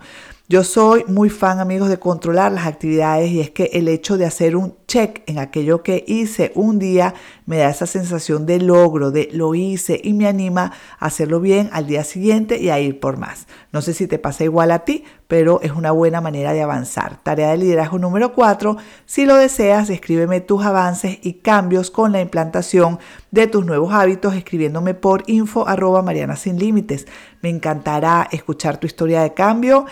Yo 0.49 0.63
soy 0.63 1.03
muy 1.09 1.29
fan, 1.29 1.59
amigos, 1.59 1.89
de 1.89 1.99
controlar 1.99 2.53
las 2.53 2.67
actividades 2.67 3.29
y 3.31 3.41
es 3.41 3.51
que 3.51 3.65
el 3.73 3.89
hecho 3.89 4.17
de 4.17 4.25
hacer 4.25 4.55
un 4.55 4.75
check 4.87 5.21
en 5.25 5.39
aquello 5.39 5.83
que 5.83 6.05
hice 6.07 6.53
un 6.55 6.79
día 6.79 7.15
me 7.45 7.57
da 7.57 7.69
esa 7.69 7.85
sensación 7.85 8.45
de 8.45 8.61
logro, 8.61 9.11
de 9.11 9.27
lo 9.33 9.55
hice 9.55 9.99
y 10.01 10.13
me 10.13 10.25
anima 10.25 10.71
a 10.99 11.07
hacerlo 11.07 11.41
bien 11.41 11.69
al 11.73 11.85
día 11.85 12.05
siguiente 12.05 12.61
y 12.61 12.69
a 12.69 12.79
ir 12.79 13.01
por 13.01 13.17
más. 13.17 13.45
No 13.73 13.81
sé 13.81 13.93
si 13.93 14.07
te 14.07 14.19
pasa 14.19 14.45
igual 14.45 14.71
a 14.71 14.85
ti, 14.85 15.03
pero 15.27 15.59
es 15.61 15.73
una 15.73 15.91
buena 15.91 16.21
manera 16.21 16.53
de 16.53 16.61
avanzar. 16.61 17.21
Tarea 17.23 17.49
de 17.49 17.57
liderazgo 17.57 17.99
número 17.99 18.31
4. 18.31 18.77
Si 19.05 19.25
lo 19.25 19.35
deseas, 19.35 19.89
escríbeme 19.89 20.39
tus 20.39 20.63
avances 20.63 21.19
y 21.23 21.33
cambios 21.33 21.91
con 21.91 22.13
la 22.13 22.21
implantación 22.21 22.99
de 23.31 23.47
tus 23.47 23.65
nuevos 23.65 23.93
hábitos 23.93 24.33
escribiéndome 24.33 24.93
por 24.93 25.23
info 25.27 25.67
arroba 25.67 26.01
Mariana 26.01 26.37
Sin 26.37 26.57
Límites. 26.57 27.05
Me 27.41 27.49
encantará 27.49 28.29
escuchar 28.31 28.77
tu 28.77 28.87
historia 28.87 29.21
de 29.21 29.33
cambio 29.33 29.85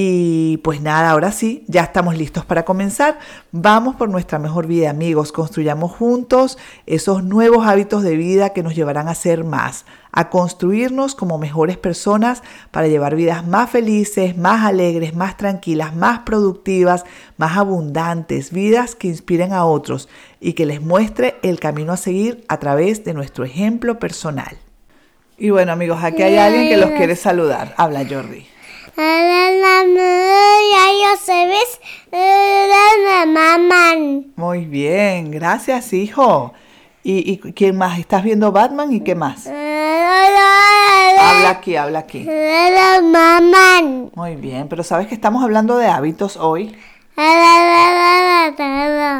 Y 0.00 0.58
pues 0.58 0.80
nada, 0.80 1.10
ahora 1.10 1.32
sí, 1.32 1.64
ya 1.66 1.82
estamos 1.82 2.16
listos 2.16 2.44
para 2.44 2.64
comenzar. 2.64 3.18
Vamos 3.50 3.96
por 3.96 4.08
nuestra 4.08 4.38
mejor 4.38 4.68
vida, 4.68 4.90
amigos. 4.90 5.32
Construyamos 5.32 5.90
juntos 5.90 6.56
esos 6.86 7.24
nuevos 7.24 7.66
hábitos 7.66 8.04
de 8.04 8.16
vida 8.16 8.50
que 8.50 8.62
nos 8.62 8.76
llevarán 8.76 9.08
a 9.08 9.16
ser 9.16 9.42
más, 9.42 9.86
a 10.12 10.30
construirnos 10.30 11.16
como 11.16 11.36
mejores 11.36 11.78
personas 11.78 12.44
para 12.70 12.86
llevar 12.86 13.16
vidas 13.16 13.44
más 13.44 13.70
felices, 13.70 14.38
más 14.38 14.64
alegres, 14.64 15.16
más 15.16 15.36
tranquilas, 15.36 15.96
más 15.96 16.20
productivas, 16.20 17.04
más 17.36 17.56
abundantes, 17.56 18.52
vidas 18.52 18.94
que 18.94 19.08
inspiren 19.08 19.52
a 19.52 19.64
otros 19.64 20.08
y 20.38 20.52
que 20.52 20.64
les 20.64 20.80
muestre 20.80 21.40
el 21.42 21.58
camino 21.58 21.92
a 21.92 21.96
seguir 21.96 22.44
a 22.46 22.58
través 22.58 23.02
de 23.02 23.14
nuestro 23.14 23.44
ejemplo 23.44 23.98
personal. 23.98 24.58
Y 25.36 25.50
bueno, 25.50 25.72
amigos, 25.72 25.98
aquí 26.04 26.22
hay 26.22 26.36
alguien 26.36 26.68
que 26.68 26.76
los 26.76 26.90
quiere 26.90 27.16
saludar. 27.16 27.74
Habla 27.76 28.06
Jordi. 28.08 28.46
Muy 34.34 34.64
bien, 34.64 35.30
gracias 35.30 35.92
hijo. 35.92 36.52
¿Y, 37.04 37.32
¿Y 37.32 37.38
quién 37.52 37.76
más? 37.76 38.00
¿Estás 38.00 38.24
viendo 38.24 38.50
Batman 38.50 38.92
y 38.92 39.00
qué 39.00 39.14
más? 39.14 39.46
Habla 41.20 41.50
aquí, 41.50 41.76
habla 41.76 42.00
aquí. 42.00 42.24
Muy 44.16 44.34
bien, 44.34 44.68
pero 44.68 44.82
sabes 44.82 45.06
que 45.06 45.14
estamos 45.14 45.44
hablando 45.44 45.78
de 45.78 45.86
hábitos 45.86 46.36
hoy. 46.36 46.76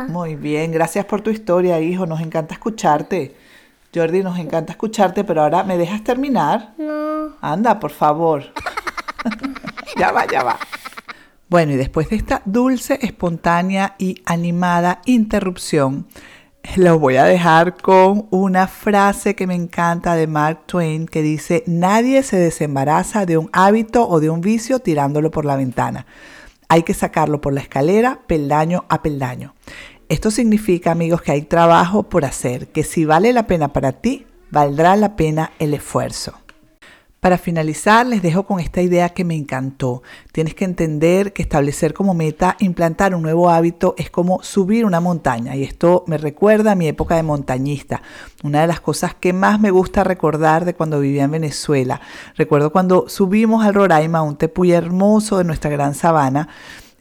Muy 0.08 0.34
bien, 0.34 0.72
gracias 0.72 1.04
por 1.04 1.20
tu 1.20 1.30
historia, 1.30 1.80
hijo. 1.80 2.04
Nos 2.04 2.20
encanta 2.20 2.54
escucharte. 2.54 3.36
Jordi, 3.94 4.24
nos 4.24 4.38
encanta 4.38 4.72
escucharte, 4.72 5.22
pero 5.22 5.42
ahora 5.42 5.62
¿me 5.62 5.78
dejas 5.78 6.02
terminar? 6.02 6.74
No. 6.78 7.36
Anda, 7.40 7.78
por 7.78 7.90
favor. 7.90 8.52
Ya 9.98 10.12
va, 10.12 10.26
ya 10.26 10.42
va. 10.42 10.58
Bueno, 11.48 11.72
y 11.72 11.76
después 11.76 12.10
de 12.10 12.16
esta 12.16 12.42
dulce, 12.44 12.98
espontánea 13.02 13.94
y 13.98 14.22
animada 14.26 15.00
interrupción, 15.06 16.06
lo 16.76 16.98
voy 16.98 17.16
a 17.16 17.24
dejar 17.24 17.76
con 17.76 18.26
una 18.30 18.68
frase 18.68 19.34
que 19.34 19.46
me 19.46 19.54
encanta 19.54 20.14
de 20.14 20.26
Mark 20.26 20.66
Twain 20.66 21.06
que 21.06 21.22
dice, 21.22 21.64
nadie 21.66 22.22
se 22.22 22.36
desembaraza 22.36 23.24
de 23.24 23.38
un 23.38 23.48
hábito 23.52 24.06
o 24.06 24.20
de 24.20 24.28
un 24.28 24.42
vicio 24.42 24.78
tirándolo 24.80 25.30
por 25.30 25.46
la 25.46 25.56
ventana. 25.56 26.06
Hay 26.68 26.82
que 26.82 26.92
sacarlo 26.92 27.40
por 27.40 27.54
la 27.54 27.60
escalera, 27.60 28.20
peldaño 28.26 28.84
a 28.90 29.00
peldaño. 29.00 29.54
Esto 30.10 30.30
significa, 30.30 30.90
amigos, 30.90 31.22
que 31.22 31.32
hay 31.32 31.42
trabajo 31.42 32.02
por 32.02 32.26
hacer, 32.26 32.68
que 32.68 32.84
si 32.84 33.06
vale 33.06 33.32
la 33.32 33.46
pena 33.46 33.72
para 33.72 33.92
ti, 33.92 34.26
valdrá 34.50 34.96
la 34.96 35.16
pena 35.16 35.52
el 35.58 35.72
esfuerzo. 35.72 36.34
Para 37.20 37.36
finalizar, 37.36 38.06
les 38.06 38.22
dejo 38.22 38.44
con 38.46 38.60
esta 38.60 38.80
idea 38.80 39.08
que 39.08 39.24
me 39.24 39.34
encantó. 39.34 40.04
Tienes 40.30 40.54
que 40.54 40.64
entender 40.64 41.32
que 41.32 41.42
establecer 41.42 41.92
como 41.92 42.14
meta 42.14 42.56
implantar 42.60 43.12
un 43.12 43.22
nuevo 43.22 43.50
hábito 43.50 43.96
es 43.98 44.08
como 44.08 44.40
subir 44.44 44.84
una 44.84 45.00
montaña 45.00 45.56
y 45.56 45.64
esto 45.64 46.04
me 46.06 46.16
recuerda 46.16 46.72
a 46.72 46.74
mi 46.76 46.86
época 46.86 47.16
de 47.16 47.24
montañista. 47.24 48.02
Una 48.44 48.60
de 48.60 48.68
las 48.68 48.80
cosas 48.80 49.16
que 49.16 49.32
más 49.32 49.58
me 49.58 49.72
gusta 49.72 50.04
recordar 50.04 50.64
de 50.64 50.74
cuando 50.74 51.00
vivía 51.00 51.24
en 51.24 51.32
Venezuela. 51.32 52.00
Recuerdo 52.36 52.70
cuando 52.70 53.08
subimos 53.08 53.64
al 53.64 53.74
Roraima, 53.74 54.22
un 54.22 54.36
tepuy 54.36 54.70
hermoso 54.70 55.38
de 55.38 55.44
nuestra 55.44 55.70
gran 55.70 55.94
sabana. 55.94 56.48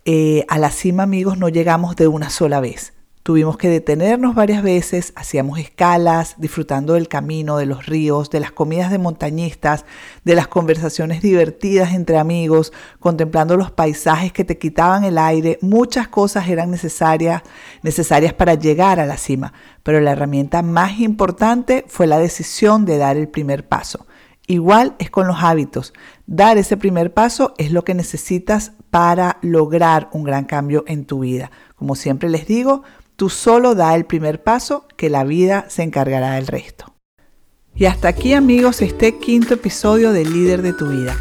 Eh, 0.03 0.45
a 0.47 0.58
la 0.58 0.71
cima, 0.71 1.03
amigos, 1.03 1.38
no 1.38 1.47
llegamos 1.47 1.95
de 1.95 2.08
una 2.08 2.32
sola 2.32 2.60
vez. 2.60 2.96
Tuvimos 3.28 3.58
que 3.58 3.68
detenernos 3.68 4.36
varias 4.36 4.63
veces, 4.63 5.12
hacíamos 5.18 5.60
escalas, 5.60 6.36
disfrutando 6.38 6.94
del 6.94 7.10
camino, 7.10 7.58
de 7.58 7.66
los 7.66 7.86
ríos, 7.86 8.30
de 8.30 8.40
las 8.40 8.54
comidas 8.54 8.90
de 8.90 9.00
montañistas, 9.00 9.84
de 10.24 10.34
las 10.34 10.48
conversaciones 10.48 11.22
divertidas 11.22 11.92
entre 11.92 12.20
amigos, 12.20 12.72
contemplando 13.02 13.58
los 13.58 13.70
paisajes 13.70 14.32
que 14.32 14.46
te 14.46 14.58
quitaban 14.58 15.04
el 15.04 15.18
aire. 15.18 15.60
Muchas 15.62 16.08
cosas 16.08 16.48
eran 16.48 16.72
necesarias, 16.72 17.42
necesarias 17.82 18.32
para 18.32 18.54
llegar 18.54 19.02
a 19.02 19.06
la 19.06 19.18
cima, 19.18 19.52
pero 19.84 20.00
la 20.00 20.12
herramienta 20.12 20.62
más 20.62 21.02
importante 21.02 21.84
fue 21.90 22.08
la 22.08 22.20
decisión 22.20 22.86
de 22.86 22.98
dar 22.98 23.18
el 23.18 23.28
primer 23.28 23.68
paso. 23.68 24.08
Igual 24.50 24.96
es 25.00 25.10
con 25.10 25.28
los 25.28 25.44
hábitos. 25.44 25.92
Dar 26.28 26.58
ese 26.58 26.78
primer 26.78 27.13
paso 27.13 27.54
es 27.58 27.74
lo 27.74 27.84
que 27.84 27.94
necesitas 27.94 28.72
para 28.90 29.38
lograr 29.42 30.08
un 30.13 30.24
gran 30.24 30.46
cambio 30.46 30.86
en 30.88 31.04
tu 31.04 31.20
vida. 31.20 31.52
Como 31.76 31.96
siempre 31.96 32.30
les 32.30 32.48
digo, 32.48 32.84
Tú 33.17 33.30
solo 33.30 33.73
da 33.73 33.95
el 33.95 34.06
primer 34.06 34.43
paso, 34.43 34.86
que 34.95 35.10
la 35.10 35.23
vida 35.23 35.65
se 35.69 35.82
encargará 35.82 36.34
del 36.34 36.45
resto. 36.45 36.93
Y 37.73 37.86
hasta 37.86 38.10
aquí 38.10 38.34
amigos 38.34 38.84
este 38.84 39.17
quinto 39.17 39.56
episodio 39.56 40.12
de 40.12 40.23
Líder 40.23 40.62
de 40.62 40.73
tu 40.73 40.88
vida. 40.89 41.17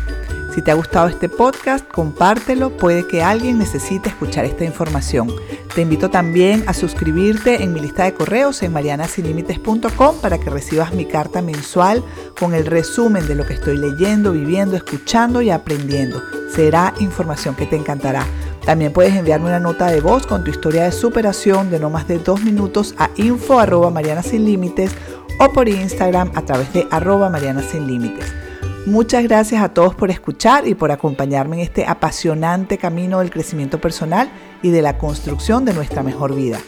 Si 0.55 0.61
te 0.61 0.71
ha 0.71 0.75
gustado 0.75 1.09
este 1.09 1.31
podcast, 1.31 1.89
compártelo, 1.89 2.77
puede 2.77 3.07
que 3.07 3.23
alguien 3.23 3.59
necesite 3.59 4.11
escuchar 4.11 4.45
esta 4.45 4.67
información. 4.67 5.35
Te 5.75 5.81
invito 5.81 6.11
también 6.11 6.65
a 6.67 6.75
suscribirte 6.75 7.63
en 7.63 7.73
mi 7.73 7.81
lista 7.81 8.05
de 8.05 8.13
correos 8.13 8.63
en 8.63 8.75
marianasinlimites.com 8.75 10.21
para 10.21 10.39
que 10.39 10.51
recibas 10.51 10.93
mi 10.93 11.07
carta 11.07 11.41
mensual 11.41 12.05
con 12.39 12.53
el 12.53 12.67
resumen 12.67 13.27
de 13.27 13.37
lo 13.37 13.47
que 13.47 13.55
estoy 13.55 13.79
leyendo, 13.79 14.33
viviendo, 14.33 14.77
escuchando 14.77 15.41
y 15.41 15.49
aprendiendo. 15.49 16.23
Será 16.55 16.93
información 17.01 17.55
que 17.55 17.65
te 17.65 17.77
encantará. 17.77 18.27
También 18.67 18.93
puedes 18.93 19.15
enviarme 19.15 19.47
una 19.47 19.61
nota 19.61 19.87
de 19.87 20.01
voz 20.01 20.27
con 20.27 20.43
tu 20.43 20.51
historia 20.51 20.83
de 20.83 20.93
superación 20.93 21.71
de 21.71 21.79
no 21.79 21.89
más 21.89 22.09
de 22.09 22.19
dos 22.19 22.43
minutos 22.43 22.97
a 22.99 23.11
info 23.15 23.61
arroba 23.61 23.91
Mariana 23.91 24.25
Sin 24.25 24.45
Límites 24.45 24.91
o 25.39 25.53
por 25.53 25.69
Instagram 25.69 26.33
a 26.35 26.43
través 26.43 26.73
de 26.73 26.85
arroba 26.91 27.31
Mariana 27.31 27.63
Sin 27.63 27.87
Límites. 27.87 28.27
Muchas 28.85 29.23
gracias 29.23 29.63
a 29.63 29.69
todos 29.69 29.95
por 29.95 30.11
escuchar 30.11 30.67
y 30.67 30.75
por 30.75 30.91
acompañarme 30.91 31.57
en 31.57 31.63
este 31.63 31.87
apasionante 31.87 32.77
camino 32.77 33.21
del 33.21 33.31
crecimiento 33.31 33.81
personal 33.81 34.29
y 34.63 34.71
de 34.71 34.83
la 34.83 34.99
construcción 34.99 35.65
de 35.65 35.73
nuestra 35.73 36.03
mejor 36.03 36.35
vida. 36.35 36.59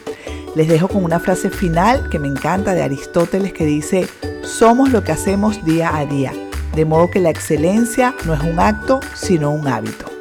Les 0.54 0.68
dejo 0.68 0.86
con 0.86 1.02
una 1.02 1.18
frase 1.18 1.50
final 1.50 2.08
que 2.10 2.20
me 2.20 2.28
encanta 2.28 2.74
de 2.74 2.82
Aristóteles 2.82 3.52
que 3.52 3.64
dice, 3.64 4.06
somos 4.42 4.92
lo 4.92 5.02
que 5.02 5.10
hacemos 5.10 5.64
día 5.64 5.96
a 5.96 6.06
día, 6.06 6.32
de 6.76 6.84
modo 6.84 7.10
que 7.10 7.18
la 7.18 7.30
excelencia 7.30 8.14
no 8.24 8.34
es 8.34 8.40
un 8.40 8.60
acto, 8.60 9.00
sino 9.14 9.50
un 9.50 9.66
hábito. 9.66 10.17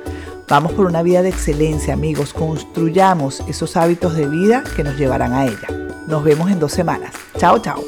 Vamos 0.49 0.71
por 0.71 0.85
una 0.85 1.03
vida 1.03 1.21
de 1.21 1.29
excelencia, 1.29 1.93
amigos. 1.93 2.33
Construyamos 2.33 3.43
esos 3.49 3.75
hábitos 3.75 4.15
de 4.15 4.29
vida 4.29 4.63
que 4.77 4.83
nos 4.83 4.97
llevarán 4.97 5.33
a 5.33 5.45
ella. 5.45 5.67
Nos 6.07 6.23
vemos 6.23 6.49
en 6.49 6.59
dos 6.59 6.71
semanas. 6.71 7.13
Chao, 7.37 7.59
chao. 7.59 7.83